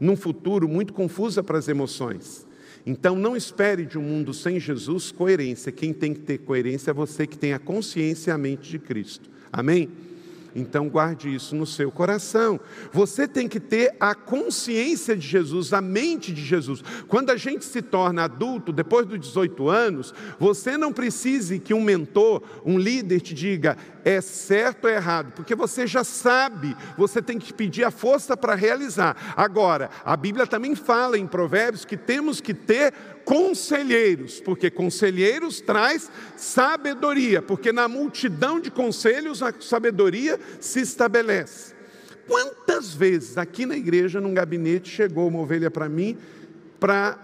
num 0.00 0.16
futuro 0.16 0.66
muito 0.66 0.94
confusa 0.94 1.42
para 1.42 1.58
as 1.58 1.68
emoções? 1.68 2.46
Então 2.86 3.14
não 3.16 3.36
espere 3.36 3.84
de 3.84 3.98
um 3.98 4.02
mundo 4.02 4.32
sem 4.32 4.58
Jesus 4.58 5.12
coerência. 5.12 5.70
Quem 5.70 5.92
tem 5.92 6.14
que 6.14 6.20
ter 6.20 6.38
coerência 6.38 6.90
é 6.90 6.94
você 6.94 7.26
que 7.26 7.36
tem 7.36 7.52
a 7.52 7.58
consciência 7.58 8.30
e 8.30 8.32
a 8.32 8.38
mente 8.38 8.70
de 8.70 8.78
Cristo. 8.78 9.28
Amém? 9.52 9.90
Então 10.54 10.88
guarde 10.88 11.34
isso 11.34 11.56
no 11.56 11.66
seu 11.66 11.90
coração. 11.90 12.60
Você 12.92 13.26
tem 13.26 13.48
que 13.48 13.58
ter 13.58 13.94
a 13.98 14.14
consciência 14.14 15.16
de 15.16 15.26
Jesus, 15.26 15.72
a 15.72 15.80
mente 15.80 16.32
de 16.32 16.44
Jesus. 16.44 16.82
Quando 17.08 17.30
a 17.30 17.36
gente 17.36 17.64
se 17.64 17.82
torna 17.82 18.24
adulto, 18.24 18.72
depois 18.72 19.06
dos 19.06 19.18
18 19.18 19.68
anos, 19.68 20.14
você 20.38 20.76
não 20.76 20.92
precise 20.92 21.58
que 21.58 21.74
um 21.74 21.82
mentor, 21.82 22.42
um 22.64 22.78
líder 22.78 23.20
te 23.20 23.34
diga 23.34 23.76
é 24.04 24.20
certo 24.20 24.84
ou 24.84 24.90
errado, 24.90 25.32
porque 25.34 25.54
você 25.54 25.86
já 25.86 26.04
sabe, 26.04 26.76
você 26.96 27.22
tem 27.22 27.38
que 27.38 27.52
pedir 27.52 27.84
a 27.84 27.90
força 27.90 28.36
para 28.36 28.54
realizar. 28.54 29.34
Agora, 29.34 29.88
a 30.04 30.14
Bíblia 30.16 30.46
também 30.46 30.74
fala 30.74 31.18
em 31.18 31.26
Provérbios 31.26 31.84
que 31.84 31.96
temos 31.96 32.40
que 32.40 32.52
ter 32.52 32.92
conselheiros, 33.24 34.40
porque 34.40 34.70
conselheiros 34.70 35.60
traz 35.60 36.10
sabedoria, 36.36 37.40
porque 37.40 37.72
na 37.72 37.88
multidão 37.88 38.60
de 38.60 38.70
conselhos 38.70 39.42
a 39.42 39.52
sabedoria 39.60 40.38
se 40.60 40.80
estabelece. 40.80 41.74
Quantas 42.26 42.94
vezes 42.94 43.36
aqui 43.36 43.66
na 43.66 43.76
igreja, 43.76 44.20
num 44.20 44.34
gabinete, 44.34 44.88
chegou 44.88 45.28
uma 45.28 45.40
ovelha 45.40 45.70
para 45.70 45.88
mim 45.88 46.16
para 46.78 47.18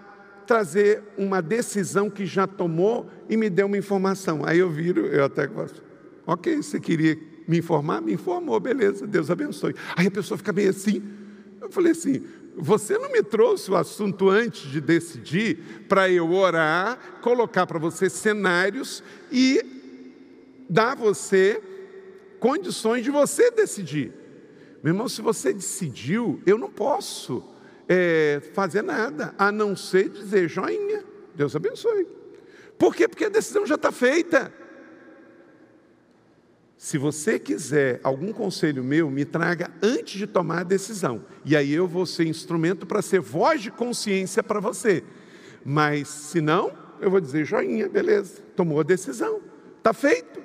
trazer 0.46 1.02
uma 1.16 1.40
decisão 1.40 2.10
que 2.10 2.26
já 2.26 2.46
tomou 2.46 3.08
e 3.28 3.36
me 3.36 3.48
deu 3.48 3.66
uma 3.66 3.78
informação. 3.78 4.42
Aí 4.44 4.58
eu 4.58 4.70
viro, 4.70 5.06
eu 5.06 5.24
até 5.24 5.46
gosto. 5.46 5.82
Ok, 6.26 6.56
você 6.56 6.80
queria 6.80 7.16
me 7.46 7.58
informar? 7.58 8.00
Me 8.00 8.12
informou, 8.14 8.58
beleza, 8.58 9.06
Deus 9.06 9.30
abençoe. 9.30 9.74
Aí 9.96 10.06
a 10.06 10.10
pessoa 10.10 10.36
fica 10.36 10.52
meio 10.52 10.70
assim. 10.70 11.02
Eu 11.60 11.70
falei 11.70 11.92
assim: 11.92 12.24
você 12.56 12.98
não 12.98 13.10
me 13.10 13.22
trouxe 13.22 13.70
o 13.70 13.76
assunto 13.76 14.28
antes 14.28 14.70
de 14.70 14.80
decidir 14.80 15.84
para 15.88 16.10
eu 16.10 16.32
orar, 16.32 17.20
colocar 17.22 17.66
para 17.66 17.78
você 17.78 18.10
cenários 18.10 19.02
e 19.30 19.62
dar 20.68 20.94
você 20.96 21.62
condições 22.38 23.04
de 23.04 23.10
você 23.10 23.50
decidir. 23.50 24.12
Meu 24.82 24.94
irmão, 24.94 25.08
se 25.08 25.20
você 25.20 25.52
decidiu, 25.52 26.40
eu 26.46 26.56
não 26.56 26.70
posso 26.70 27.44
é, 27.88 28.40
fazer 28.54 28.82
nada, 28.82 29.34
a 29.36 29.52
não 29.52 29.76
ser 29.76 30.08
dizer 30.08 30.48
joinha. 30.48 31.04
Deus 31.34 31.54
abençoe. 31.54 32.06
Por 32.78 32.94
quê? 32.94 33.06
Porque 33.06 33.26
a 33.26 33.28
decisão 33.28 33.66
já 33.66 33.74
está 33.74 33.92
feita. 33.92 34.52
Se 36.80 36.96
você 36.96 37.38
quiser 37.38 38.00
algum 38.02 38.32
conselho 38.32 38.82
meu, 38.82 39.10
me 39.10 39.26
traga 39.26 39.70
antes 39.82 40.18
de 40.18 40.26
tomar 40.26 40.60
a 40.60 40.64
decisão. 40.64 41.22
E 41.44 41.54
aí 41.54 41.74
eu 41.74 41.86
vou 41.86 42.06
ser 42.06 42.26
instrumento 42.26 42.86
para 42.86 43.02
ser 43.02 43.20
voz 43.20 43.60
de 43.60 43.70
consciência 43.70 44.42
para 44.42 44.60
você. 44.60 45.04
Mas 45.62 46.08
se 46.08 46.40
não, 46.40 46.72
eu 46.98 47.10
vou 47.10 47.20
dizer 47.20 47.44
joinha, 47.44 47.86
beleza, 47.86 48.40
tomou 48.56 48.80
a 48.80 48.82
decisão, 48.82 49.42
está 49.76 49.92
feito. 49.92 50.42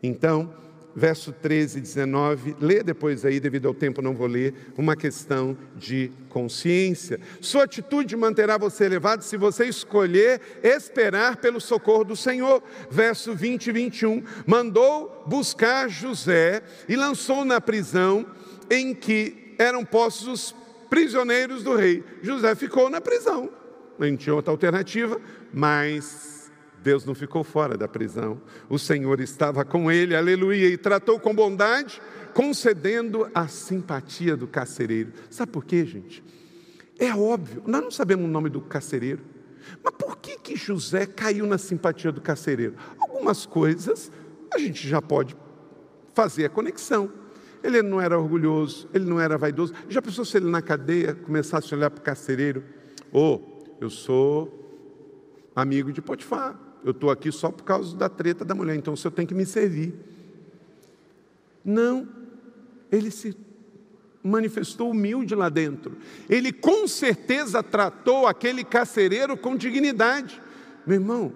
Então, 0.00 0.54
verso 0.94 1.32
13 1.32 1.78
e 1.78 1.80
19, 1.80 2.56
lê 2.60 2.82
depois 2.82 3.24
aí, 3.24 3.40
devido 3.40 3.68
ao 3.68 3.74
tempo 3.74 4.02
não 4.02 4.14
vou 4.14 4.26
ler, 4.26 4.54
uma 4.76 4.96
questão 4.96 5.56
de 5.76 6.10
consciência. 6.28 7.20
Sua 7.40 7.64
atitude 7.64 8.16
manterá 8.16 8.58
você 8.58 8.84
elevado 8.84 9.22
se 9.22 9.36
você 9.36 9.66
escolher 9.66 10.40
esperar 10.62 11.36
pelo 11.36 11.60
socorro 11.60 12.04
do 12.04 12.16
Senhor. 12.16 12.62
Verso 12.90 13.34
20 13.34 13.66
e 13.66 13.72
21, 13.72 14.22
mandou 14.46 15.24
buscar 15.26 15.88
José 15.88 16.62
e 16.88 16.96
lançou 16.96 17.44
na 17.44 17.60
prisão 17.60 18.26
em 18.70 18.94
que 18.94 19.54
eram 19.58 19.84
postos 19.84 20.26
os 20.26 20.54
prisioneiros 20.88 21.62
do 21.62 21.74
rei. 21.74 22.04
José 22.22 22.54
ficou 22.54 22.90
na 22.90 23.00
prisão, 23.00 23.50
não 23.98 24.16
tinha 24.16 24.34
outra 24.34 24.50
alternativa, 24.50 25.20
mas 25.52 26.31
Deus 26.82 27.04
não 27.04 27.14
ficou 27.14 27.44
fora 27.44 27.76
da 27.76 27.86
prisão. 27.86 28.40
O 28.68 28.78
Senhor 28.78 29.20
estava 29.20 29.64
com 29.64 29.90
ele, 29.90 30.16
aleluia, 30.16 30.68
e 30.68 30.76
tratou 30.76 31.18
com 31.20 31.34
bondade, 31.34 32.02
concedendo 32.34 33.30
a 33.34 33.46
simpatia 33.46 34.36
do 34.36 34.46
carcereiro. 34.46 35.12
Sabe 35.30 35.52
por 35.52 35.64
quê, 35.64 35.84
gente? 35.84 36.22
É 36.98 37.14
óbvio, 37.14 37.62
nós 37.66 37.82
não 37.82 37.90
sabemos 37.90 38.26
o 38.26 38.28
nome 38.28 38.48
do 38.48 38.60
carcereiro. 38.60 39.20
Mas 39.82 39.94
por 39.94 40.16
que, 40.18 40.38
que 40.38 40.56
José 40.56 41.06
caiu 41.06 41.46
na 41.46 41.56
simpatia 41.56 42.10
do 42.10 42.20
carcereiro? 42.20 42.74
Algumas 42.98 43.46
coisas 43.46 44.10
a 44.52 44.58
gente 44.58 44.86
já 44.86 45.00
pode 45.00 45.36
fazer 46.14 46.44
a 46.44 46.50
conexão. 46.50 47.12
Ele 47.62 47.80
não 47.80 48.00
era 48.00 48.18
orgulhoso, 48.18 48.88
ele 48.92 49.04
não 49.04 49.20
era 49.20 49.38
vaidoso. 49.38 49.72
Já 49.88 50.02
pensou 50.02 50.24
se 50.24 50.36
ele 50.36 50.50
na 50.50 50.60
cadeia 50.60 51.14
começasse 51.14 51.72
a 51.72 51.76
olhar 51.76 51.90
para 51.90 52.00
o 52.00 52.04
carcereiro? 52.04 52.64
Ô, 53.12 53.34
oh, 53.34 53.62
eu 53.80 53.88
sou 53.88 54.62
amigo 55.54 55.92
de 55.92 56.02
Potifar. 56.02 56.58
Eu 56.84 56.90
estou 56.90 57.10
aqui 57.10 57.30
só 57.30 57.50
por 57.50 57.62
causa 57.62 57.96
da 57.96 58.08
treta 58.08 58.44
da 58.44 58.54
mulher, 58.54 58.76
então 58.76 58.94
o 58.94 58.96
senhor 58.96 59.12
tem 59.12 59.26
que 59.26 59.34
me 59.34 59.46
servir. 59.46 59.94
Não, 61.64 62.08
ele 62.90 63.10
se 63.10 63.36
manifestou 64.22 64.90
humilde 64.90 65.34
lá 65.34 65.48
dentro. 65.48 65.96
Ele 66.28 66.52
com 66.52 66.86
certeza 66.86 67.62
tratou 67.62 68.26
aquele 68.26 68.64
carcereiro 68.64 69.36
com 69.36 69.56
dignidade. 69.56 70.40
Meu 70.86 70.96
irmão, 70.96 71.32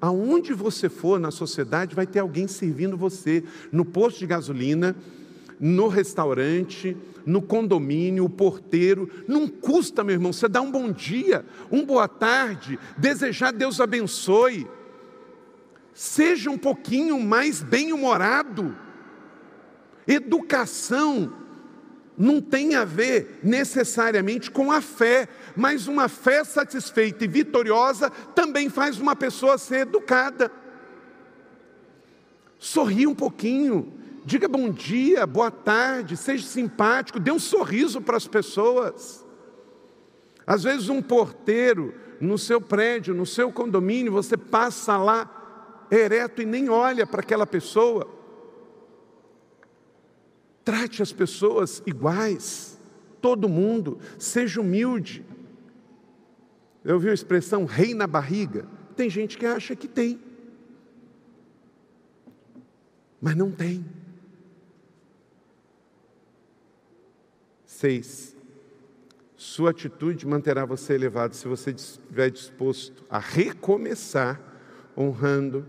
aonde 0.00 0.52
você 0.52 0.88
for 0.88 1.18
na 1.18 1.30
sociedade, 1.30 1.94
vai 1.94 2.06
ter 2.06 2.20
alguém 2.20 2.46
servindo 2.46 2.96
você. 2.96 3.42
No 3.72 3.84
posto 3.84 4.18
de 4.18 4.26
gasolina, 4.26 4.94
no 5.58 5.88
restaurante, 5.88 6.96
no 7.24 7.40
condomínio, 7.40 8.24
o 8.24 8.30
porteiro. 8.30 9.10
Não 9.26 9.48
custa, 9.48 10.04
meu 10.04 10.14
irmão, 10.14 10.32
você 10.32 10.48
dá 10.48 10.60
um 10.60 10.70
bom 10.70 10.90
dia, 10.90 11.44
um 11.70 11.84
boa 11.84 12.06
tarde, 12.08 12.78
desejar 12.96 13.52
Deus 13.52 13.80
abençoe. 13.80 14.66
Seja 15.96 16.50
um 16.50 16.58
pouquinho 16.58 17.18
mais 17.18 17.62
bem-humorado. 17.62 18.76
Educação 20.06 21.32
não 22.18 22.38
tem 22.38 22.74
a 22.74 22.84
ver 22.84 23.40
necessariamente 23.42 24.50
com 24.50 24.70
a 24.70 24.82
fé, 24.82 25.26
mas 25.56 25.88
uma 25.88 26.06
fé 26.06 26.44
satisfeita 26.44 27.24
e 27.24 27.28
vitoriosa 27.28 28.10
também 28.34 28.68
faz 28.68 29.00
uma 29.00 29.16
pessoa 29.16 29.56
ser 29.56 29.86
educada. 29.88 30.52
Sorri 32.58 33.06
um 33.06 33.14
pouquinho, 33.14 33.90
diga 34.22 34.46
bom 34.46 34.68
dia, 34.68 35.26
boa 35.26 35.50
tarde, 35.50 36.14
seja 36.14 36.46
simpático, 36.46 37.18
dê 37.18 37.30
um 37.30 37.38
sorriso 37.38 38.02
para 38.02 38.18
as 38.18 38.28
pessoas. 38.28 39.24
Às 40.46 40.62
vezes, 40.62 40.90
um 40.90 41.00
porteiro 41.00 41.94
no 42.20 42.36
seu 42.36 42.60
prédio, 42.60 43.14
no 43.14 43.24
seu 43.24 43.50
condomínio, 43.50 44.12
você 44.12 44.36
passa 44.36 44.98
lá 44.98 45.36
ereto 45.90 46.42
e 46.42 46.46
nem 46.46 46.68
olha 46.68 47.06
para 47.06 47.20
aquela 47.20 47.46
pessoa. 47.46 48.08
Trate 50.64 51.02
as 51.02 51.12
pessoas 51.12 51.82
iguais, 51.86 52.78
todo 53.20 53.48
mundo, 53.48 53.98
seja 54.18 54.60
humilde. 54.60 55.24
Eu 56.84 56.94
ouvi 56.94 57.08
a 57.08 57.14
expressão 57.14 57.64
rei 57.64 57.94
na 57.94 58.06
barriga. 58.06 58.66
Tem 58.96 59.10
gente 59.10 59.36
que 59.36 59.46
acha 59.46 59.76
que 59.76 59.86
tem, 59.86 60.20
mas 63.20 63.36
não 63.36 63.50
tem. 63.50 63.84
Seis, 67.64 68.34
sua 69.36 69.70
atitude 69.70 70.26
manterá 70.26 70.64
você 70.64 70.94
elevado 70.94 71.36
se 71.36 71.46
você 71.46 71.72
estiver 71.72 72.30
disposto 72.30 73.04
a 73.10 73.18
recomeçar 73.18 74.55
honrando 74.96 75.66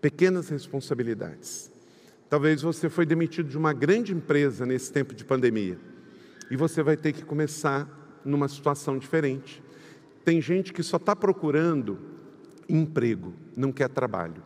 pequenas 0.00 0.48
responsabilidades. 0.48 1.70
Talvez 2.28 2.62
você 2.62 2.88
foi 2.88 3.04
demitido 3.04 3.48
de 3.48 3.58
uma 3.58 3.72
grande 3.72 4.12
empresa 4.12 4.64
nesse 4.64 4.92
tempo 4.92 5.14
de 5.14 5.24
pandemia 5.24 5.78
e 6.50 6.56
você 6.56 6.82
vai 6.82 6.96
ter 6.96 7.12
que 7.12 7.24
começar 7.24 8.20
numa 8.24 8.48
situação 8.48 8.98
diferente. 8.98 9.62
Tem 10.24 10.40
gente 10.40 10.72
que 10.72 10.82
só 10.82 10.96
está 10.96 11.16
procurando 11.16 11.98
emprego, 12.68 13.34
não 13.56 13.72
quer 13.72 13.88
trabalho. 13.88 14.42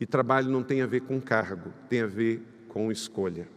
E 0.00 0.06
trabalho 0.06 0.50
não 0.50 0.62
tem 0.62 0.82
a 0.82 0.86
ver 0.86 1.02
com 1.02 1.20
cargo, 1.20 1.70
tem 1.88 2.02
a 2.02 2.06
ver 2.06 2.42
com 2.68 2.90
escolha. 2.90 3.48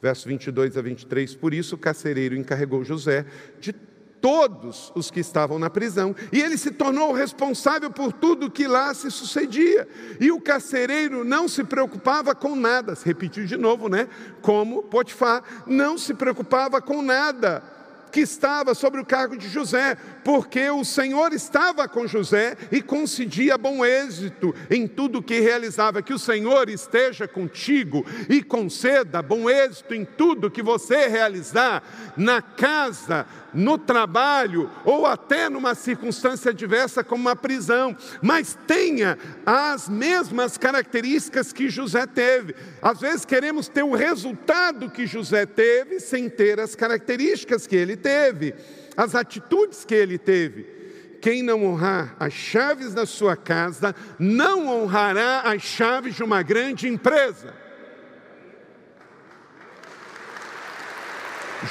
Verso 0.00 0.28
22 0.28 0.76
a 0.76 0.82
23, 0.82 1.34
por 1.34 1.52
isso 1.52 1.74
o 1.74 1.78
carcereiro 1.78 2.36
encarregou 2.36 2.84
José 2.84 3.26
de 3.58 3.72
todos 4.20 4.92
os 4.94 5.10
que 5.10 5.20
estavam 5.20 5.58
na 5.58 5.70
prisão, 5.70 6.14
e 6.32 6.40
ele 6.40 6.56
se 6.56 6.70
tornou 6.70 7.12
responsável 7.12 7.90
por 7.90 8.12
tudo 8.12 8.50
que 8.50 8.66
lá 8.66 8.92
se 8.94 9.10
sucedia. 9.10 9.88
E 10.20 10.30
o 10.30 10.40
carcereiro 10.40 11.24
não 11.24 11.48
se 11.48 11.64
preocupava 11.64 12.34
com 12.34 12.54
nada, 12.54 12.94
se 12.94 13.04
repetiu 13.06 13.46
de 13.46 13.56
novo, 13.56 13.88
né? 13.88 14.08
Como 14.42 14.82
Potifar, 14.82 15.42
não 15.66 15.96
se 15.96 16.14
preocupava 16.14 16.80
com 16.80 17.02
nada 17.02 17.77
que 18.08 18.20
estava 18.20 18.74
sobre 18.74 19.00
o 19.00 19.06
cargo 19.06 19.36
de 19.36 19.48
José, 19.48 19.96
porque 20.24 20.68
o 20.70 20.84
Senhor 20.84 21.32
estava 21.32 21.88
com 21.88 22.06
José 22.06 22.56
e 22.70 22.82
concedia 22.82 23.56
bom 23.56 23.84
êxito 23.84 24.54
em 24.70 24.86
tudo 24.86 25.22
que 25.22 25.40
realizava. 25.40 26.02
Que 26.02 26.14
o 26.14 26.18
Senhor 26.18 26.68
esteja 26.68 27.28
contigo 27.28 28.04
e 28.28 28.42
conceda 28.42 29.22
bom 29.22 29.48
êxito 29.48 29.94
em 29.94 30.04
tudo 30.04 30.50
que 30.50 30.62
você 30.62 31.08
realizar, 31.08 31.82
na 32.16 32.42
casa, 32.42 33.26
no 33.52 33.78
trabalho 33.78 34.70
ou 34.84 35.06
até 35.06 35.48
numa 35.48 35.74
circunstância 35.74 36.52
diversa 36.52 37.02
como 37.02 37.22
uma 37.22 37.36
prisão, 37.36 37.96
mas 38.22 38.56
tenha 38.66 39.18
as 39.44 39.88
mesmas 39.88 40.58
características 40.58 41.52
que 41.52 41.68
José 41.68 42.06
teve. 42.06 42.54
Às 42.82 43.00
vezes 43.00 43.24
queremos 43.24 43.68
ter 43.68 43.82
o 43.82 43.94
resultado 43.94 44.90
que 44.90 45.06
José 45.06 45.46
teve 45.46 46.00
sem 46.00 46.28
ter 46.28 46.60
as 46.60 46.74
características 46.74 47.66
que 47.66 47.76
ele 47.76 47.96
teve, 47.98 48.54
as 48.96 49.14
atitudes 49.14 49.84
que 49.84 49.94
ele 49.94 50.16
teve. 50.16 50.78
Quem 51.20 51.42
não 51.42 51.64
honrar 51.64 52.16
as 52.18 52.32
chaves 52.32 52.94
da 52.94 53.04
sua 53.04 53.36
casa, 53.36 53.94
não 54.18 54.68
honrará 54.68 55.40
as 55.40 55.62
chaves 55.62 56.14
de 56.14 56.22
uma 56.22 56.42
grande 56.42 56.88
empresa. 56.88 57.54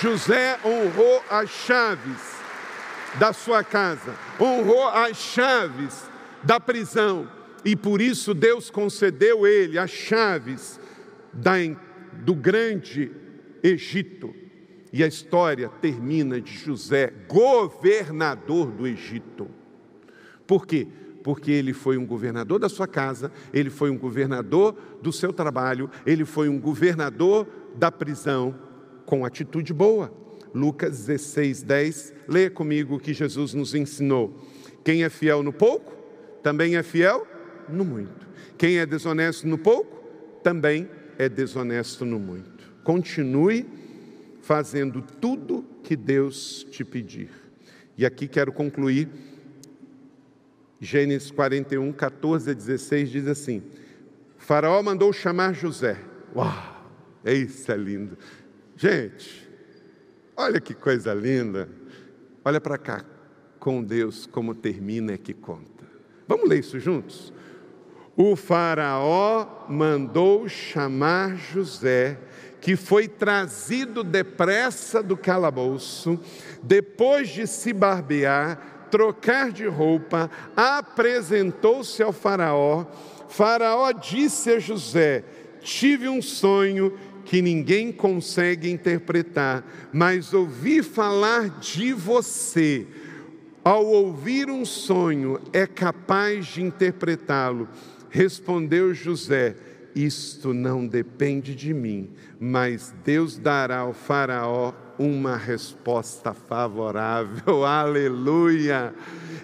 José 0.01 0.59
honrou 0.65 1.23
as 1.29 1.49
chaves 1.49 2.37
da 3.17 3.31
sua 3.31 3.63
casa, 3.63 4.13
honrou 4.39 4.89
as 4.89 5.15
chaves 5.17 6.09
da 6.43 6.59
prisão, 6.59 7.29
e 7.63 7.75
por 7.75 8.01
isso 8.01 8.33
Deus 8.33 8.69
concedeu 8.69 9.47
ele 9.47 9.79
as 9.79 9.89
chaves 9.89 10.79
da, 11.33 11.53
do 12.13 12.35
grande 12.35 13.11
Egito. 13.63 14.33
E 14.97 15.03
a 15.03 15.07
história 15.07 15.69
termina 15.79 16.41
de 16.41 16.51
José, 16.57 17.13
governador 17.27 18.71
do 18.71 18.87
Egito. 18.87 19.47
Por 20.47 20.65
quê? 20.65 20.87
Porque 21.23 21.51
ele 21.51 21.71
foi 21.71 21.99
um 21.99 22.05
governador 22.05 22.57
da 22.57 22.67
sua 22.67 22.87
casa, 22.87 23.31
ele 23.53 23.69
foi 23.69 23.91
um 23.91 23.97
governador 23.97 24.75
do 24.99 25.13
seu 25.13 25.31
trabalho, 25.31 25.87
ele 26.03 26.25
foi 26.25 26.49
um 26.49 26.59
governador 26.59 27.47
da 27.75 27.91
prisão 27.91 28.55
com 29.05 29.23
atitude 29.23 29.71
boa. 29.71 30.11
Lucas 30.51 31.05
16, 31.05 31.61
10, 31.61 32.13
leia 32.27 32.49
comigo 32.49 32.95
o 32.95 32.99
que 32.99 33.13
Jesus 33.13 33.53
nos 33.53 33.75
ensinou. 33.75 34.35
Quem 34.83 35.03
é 35.03 35.11
fiel 35.11 35.43
no 35.43 35.53
pouco, 35.53 35.95
também 36.41 36.75
é 36.75 36.81
fiel 36.81 37.27
no 37.69 37.85
muito. 37.85 38.27
Quem 38.57 38.79
é 38.79 38.85
desonesto 38.87 39.47
no 39.47 39.59
pouco, 39.59 40.03
também 40.41 40.89
é 41.19 41.29
desonesto 41.29 42.03
no 42.03 42.17
muito. 42.17 42.73
Continue 42.83 43.76
fazendo 44.47 45.01
tudo 45.01 45.65
que 45.83 45.93
Deus 45.93 46.65
te 46.71 46.85
pedir. 46.85 47.29
E 47.97 48.05
aqui 48.05 48.29
quero 48.29 48.53
concluir. 48.53 49.09
Gênesis 50.79 51.29
41, 51.31 51.91
14 51.91 52.51
a 52.51 52.53
16 52.53 53.09
diz 53.09 53.27
assim: 53.27 53.61
Faraó 54.37 54.81
mandou 54.81 55.11
chamar 55.11 55.53
José. 55.53 56.01
Uau, 56.33 56.87
isso 57.25 57.69
é 57.69 57.75
lindo. 57.75 58.17
Gente, 58.77 59.49
olha 60.33 60.61
que 60.61 60.73
coisa 60.73 61.13
linda. 61.13 61.67
Olha 62.45 62.61
para 62.61 62.77
cá. 62.77 63.03
Com 63.59 63.83
Deus, 63.83 64.25
como 64.27 64.55
termina 64.55 65.11
é 65.11 65.17
que 65.17 65.33
conta. 65.33 65.83
Vamos 66.25 66.47
ler 66.47 66.59
isso 66.59 66.79
juntos? 66.79 67.33
O 68.19 68.35
Faraó 68.35 69.67
mandou 69.69 70.49
chamar 70.49 71.37
José 71.37 72.17
que 72.59 72.75
foi 72.75 73.07
trazido 73.07 74.03
depressa 74.03 75.03
do 75.03 75.15
calabouço, 75.15 76.19
depois 76.63 77.29
de 77.29 77.45
se 77.45 77.71
barbear, 77.71 78.87
trocar 78.89 79.51
de 79.51 79.67
roupa, 79.67 80.31
apresentou-se 80.55 82.01
ao 82.01 82.11
Faraó. 82.11 82.85
Faraó 83.29 83.91
disse 83.91 84.49
a 84.49 84.59
José: 84.59 85.23
Tive 85.61 86.09
um 86.09 86.19
sonho 86.19 86.97
que 87.23 87.39
ninguém 87.39 87.91
consegue 87.91 88.67
interpretar, 88.67 89.63
mas 89.93 90.33
ouvi 90.33 90.81
falar 90.81 91.59
de 91.59 91.93
você. 91.93 92.87
ao 93.63 93.85
ouvir 93.85 94.49
um 94.49 94.65
sonho, 94.65 95.39
é 95.51 95.67
capaz 95.67 96.47
de 96.47 96.63
interpretá-lo. 96.63 97.67
Respondeu 98.17 98.95
José: 98.95 99.55
Isto 99.93 100.51
não 100.51 100.87
depende 100.87 101.53
de 101.53 101.71
mim, 101.71 102.09
mas 102.39 102.91
Deus 103.03 103.37
dará 103.37 103.81
ao 103.81 103.93
Faraó 103.93 104.73
uma 104.97 105.37
resposta 105.37 106.33
favorável. 106.33 107.61
Aleluia! 107.63 108.91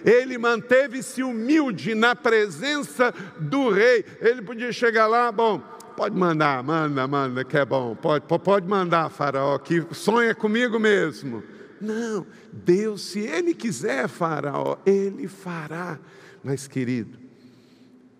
Ele 0.04 0.36
manteve-se 0.36 1.22
humilde 1.22 1.94
na 1.94 2.16
presença 2.16 3.14
do 3.38 3.70
rei. 3.70 4.04
Ele 4.20 4.42
podia 4.42 4.72
chegar 4.72 5.06
lá, 5.06 5.30
bom, 5.30 5.60
pode 5.96 6.16
mandar, 6.16 6.60
manda, 6.64 7.06
manda, 7.06 7.44
que 7.44 7.56
é 7.56 7.64
bom. 7.64 7.94
Pode, 7.94 8.24
pode 8.26 8.66
mandar, 8.66 9.08
Faraó, 9.08 9.56
que 9.56 9.86
sonha 9.92 10.34
comigo 10.34 10.80
mesmo. 10.80 11.44
Não, 11.80 12.26
Deus, 12.52 13.02
se 13.02 13.20
Ele 13.20 13.54
quiser, 13.54 14.08
Faraó, 14.08 14.78
Ele 14.84 15.28
fará. 15.28 16.00
Mas, 16.42 16.66
querido, 16.66 17.23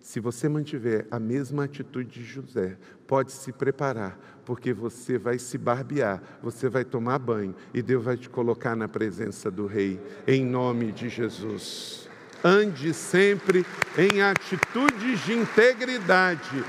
se 0.05 0.19
você 0.19 0.47
mantiver 0.47 1.07
a 1.09 1.19
mesma 1.19 1.63
atitude 1.63 2.19
de 2.19 2.23
José, 2.23 2.77
pode 3.07 3.31
se 3.31 3.51
preparar, 3.51 4.15
porque 4.45 4.71
você 4.71 5.17
vai 5.17 5.39
se 5.39 5.57
barbear, 5.57 6.21
você 6.43 6.69
vai 6.69 6.85
tomar 6.85 7.17
banho 7.17 7.55
e 7.73 7.81
Deus 7.81 8.03
vai 8.03 8.15
te 8.15 8.29
colocar 8.29 8.75
na 8.75 8.87
presença 8.87 9.49
do 9.49 9.65
Rei, 9.65 9.99
em 10.27 10.45
nome 10.45 10.91
de 10.91 11.09
Jesus. 11.09 12.07
Ande 12.43 12.93
sempre 12.93 13.65
em 13.97 14.21
atitudes 14.21 15.25
de 15.25 15.33
integridade. 15.33 16.63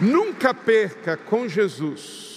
Nunca 0.00 0.54
perca 0.54 1.18
com 1.18 1.46
Jesus 1.46 2.31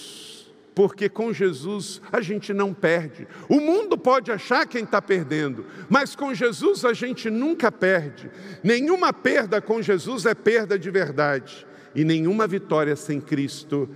porque 0.75 1.07
com 1.07 1.31
Jesus 1.31 2.01
a 2.11 2.19
gente 2.19 2.53
não 2.53 2.73
perde. 2.73 3.25
O 3.47 3.61
mundo 3.61 3.97
pode 3.97 4.29
achar 4.29 4.67
quem 4.67 4.83
está 4.83 5.01
perdendo, 5.01 5.65
mas 5.89 6.15
com 6.15 6.33
Jesus 6.33 6.83
a 6.83 6.91
gente 6.91 7.29
nunca 7.29 7.71
perde. 7.71 8.29
Nenhuma 8.61 9.13
perda 9.13 9.61
com 9.61 9.81
Jesus 9.81 10.25
é 10.25 10.35
perda 10.35 10.77
de 10.77 10.91
verdade, 10.91 11.65
e 11.95 12.03
nenhuma 12.03 12.45
vitória 12.45 12.95
sem 12.97 13.21
Cristo 13.21 13.89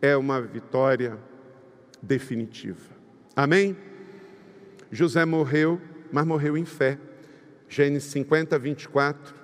é 0.00 0.16
uma 0.16 0.40
vitória 0.40 1.18
definitiva. 2.02 2.94
Amém? 3.36 3.76
José 4.90 5.24
morreu, 5.24 5.80
mas 6.10 6.24
morreu 6.24 6.56
em 6.56 6.64
fé. 6.64 6.98
Gênesis 7.68 8.10
50, 8.10 8.58
24. 8.58 9.34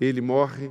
Ele 0.00 0.20
morre 0.20 0.70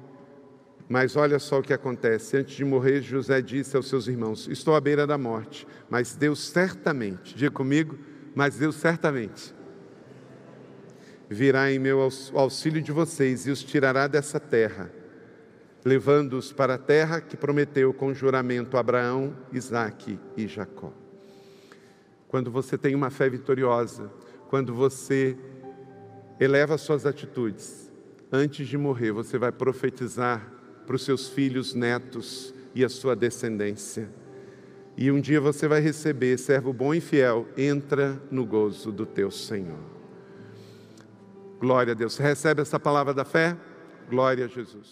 mas 0.91 1.15
olha 1.15 1.39
só 1.39 1.59
o 1.59 1.63
que 1.63 1.71
acontece. 1.71 2.35
Antes 2.35 2.53
de 2.53 2.65
morrer, 2.65 3.01
José 3.01 3.41
disse 3.41 3.77
aos 3.77 3.87
seus 3.87 4.07
irmãos: 4.07 4.49
Estou 4.49 4.75
à 4.75 4.81
beira 4.81 5.07
da 5.07 5.17
morte, 5.17 5.65
mas 5.89 6.17
Deus 6.17 6.49
certamente, 6.49 7.33
diga 7.33 7.49
comigo, 7.49 7.97
mas 8.35 8.57
Deus 8.57 8.75
certamente 8.75 9.55
virá 11.29 11.71
em 11.71 11.79
meu 11.79 12.01
auxílio 12.33 12.81
de 12.81 12.91
vocês 12.91 13.47
e 13.47 13.51
os 13.51 13.63
tirará 13.63 14.05
dessa 14.05 14.37
terra, 14.37 14.91
levando-os 15.85 16.51
para 16.51 16.73
a 16.73 16.77
terra 16.77 17.21
que 17.21 17.37
prometeu 17.37 17.93
com 17.93 18.13
juramento 18.13 18.75
a 18.75 18.81
Abraão, 18.81 19.33
Isaque 19.49 20.19
e 20.35 20.45
Jacó. 20.45 20.91
Quando 22.27 22.51
você 22.51 22.77
tem 22.77 22.93
uma 22.95 23.09
fé 23.09 23.29
vitoriosa, 23.29 24.11
quando 24.49 24.73
você 24.73 25.37
eleva 26.37 26.77
suas 26.77 27.05
atitudes, 27.05 27.89
antes 28.29 28.67
de 28.67 28.77
morrer, 28.77 29.13
você 29.13 29.37
vai 29.37 29.53
profetizar 29.53 30.60
para 30.91 30.97
os 30.97 31.05
seus 31.05 31.29
filhos, 31.29 31.73
netos 31.73 32.53
e 32.75 32.83
a 32.83 32.89
sua 32.89 33.15
descendência. 33.15 34.09
E 34.97 35.09
um 35.09 35.21
dia 35.21 35.39
você 35.39 35.65
vai 35.65 35.79
receber, 35.79 36.37
servo 36.37 36.73
bom 36.73 36.93
e 36.93 36.99
fiel, 36.99 37.47
entra 37.55 38.21
no 38.29 38.45
gozo 38.45 38.91
do 38.91 39.05
teu 39.05 39.31
Senhor. 39.31 39.79
Glória 41.61 41.93
a 41.93 41.95
Deus. 41.95 42.17
Recebe 42.17 42.61
essa 42.61 42.77
palavra 42.77 43.13
da 43.13 43.23
fé? 43.23 43.55
Glória 44.09 44.43
a 44.43 44.47
Jesus. 44.49 44.89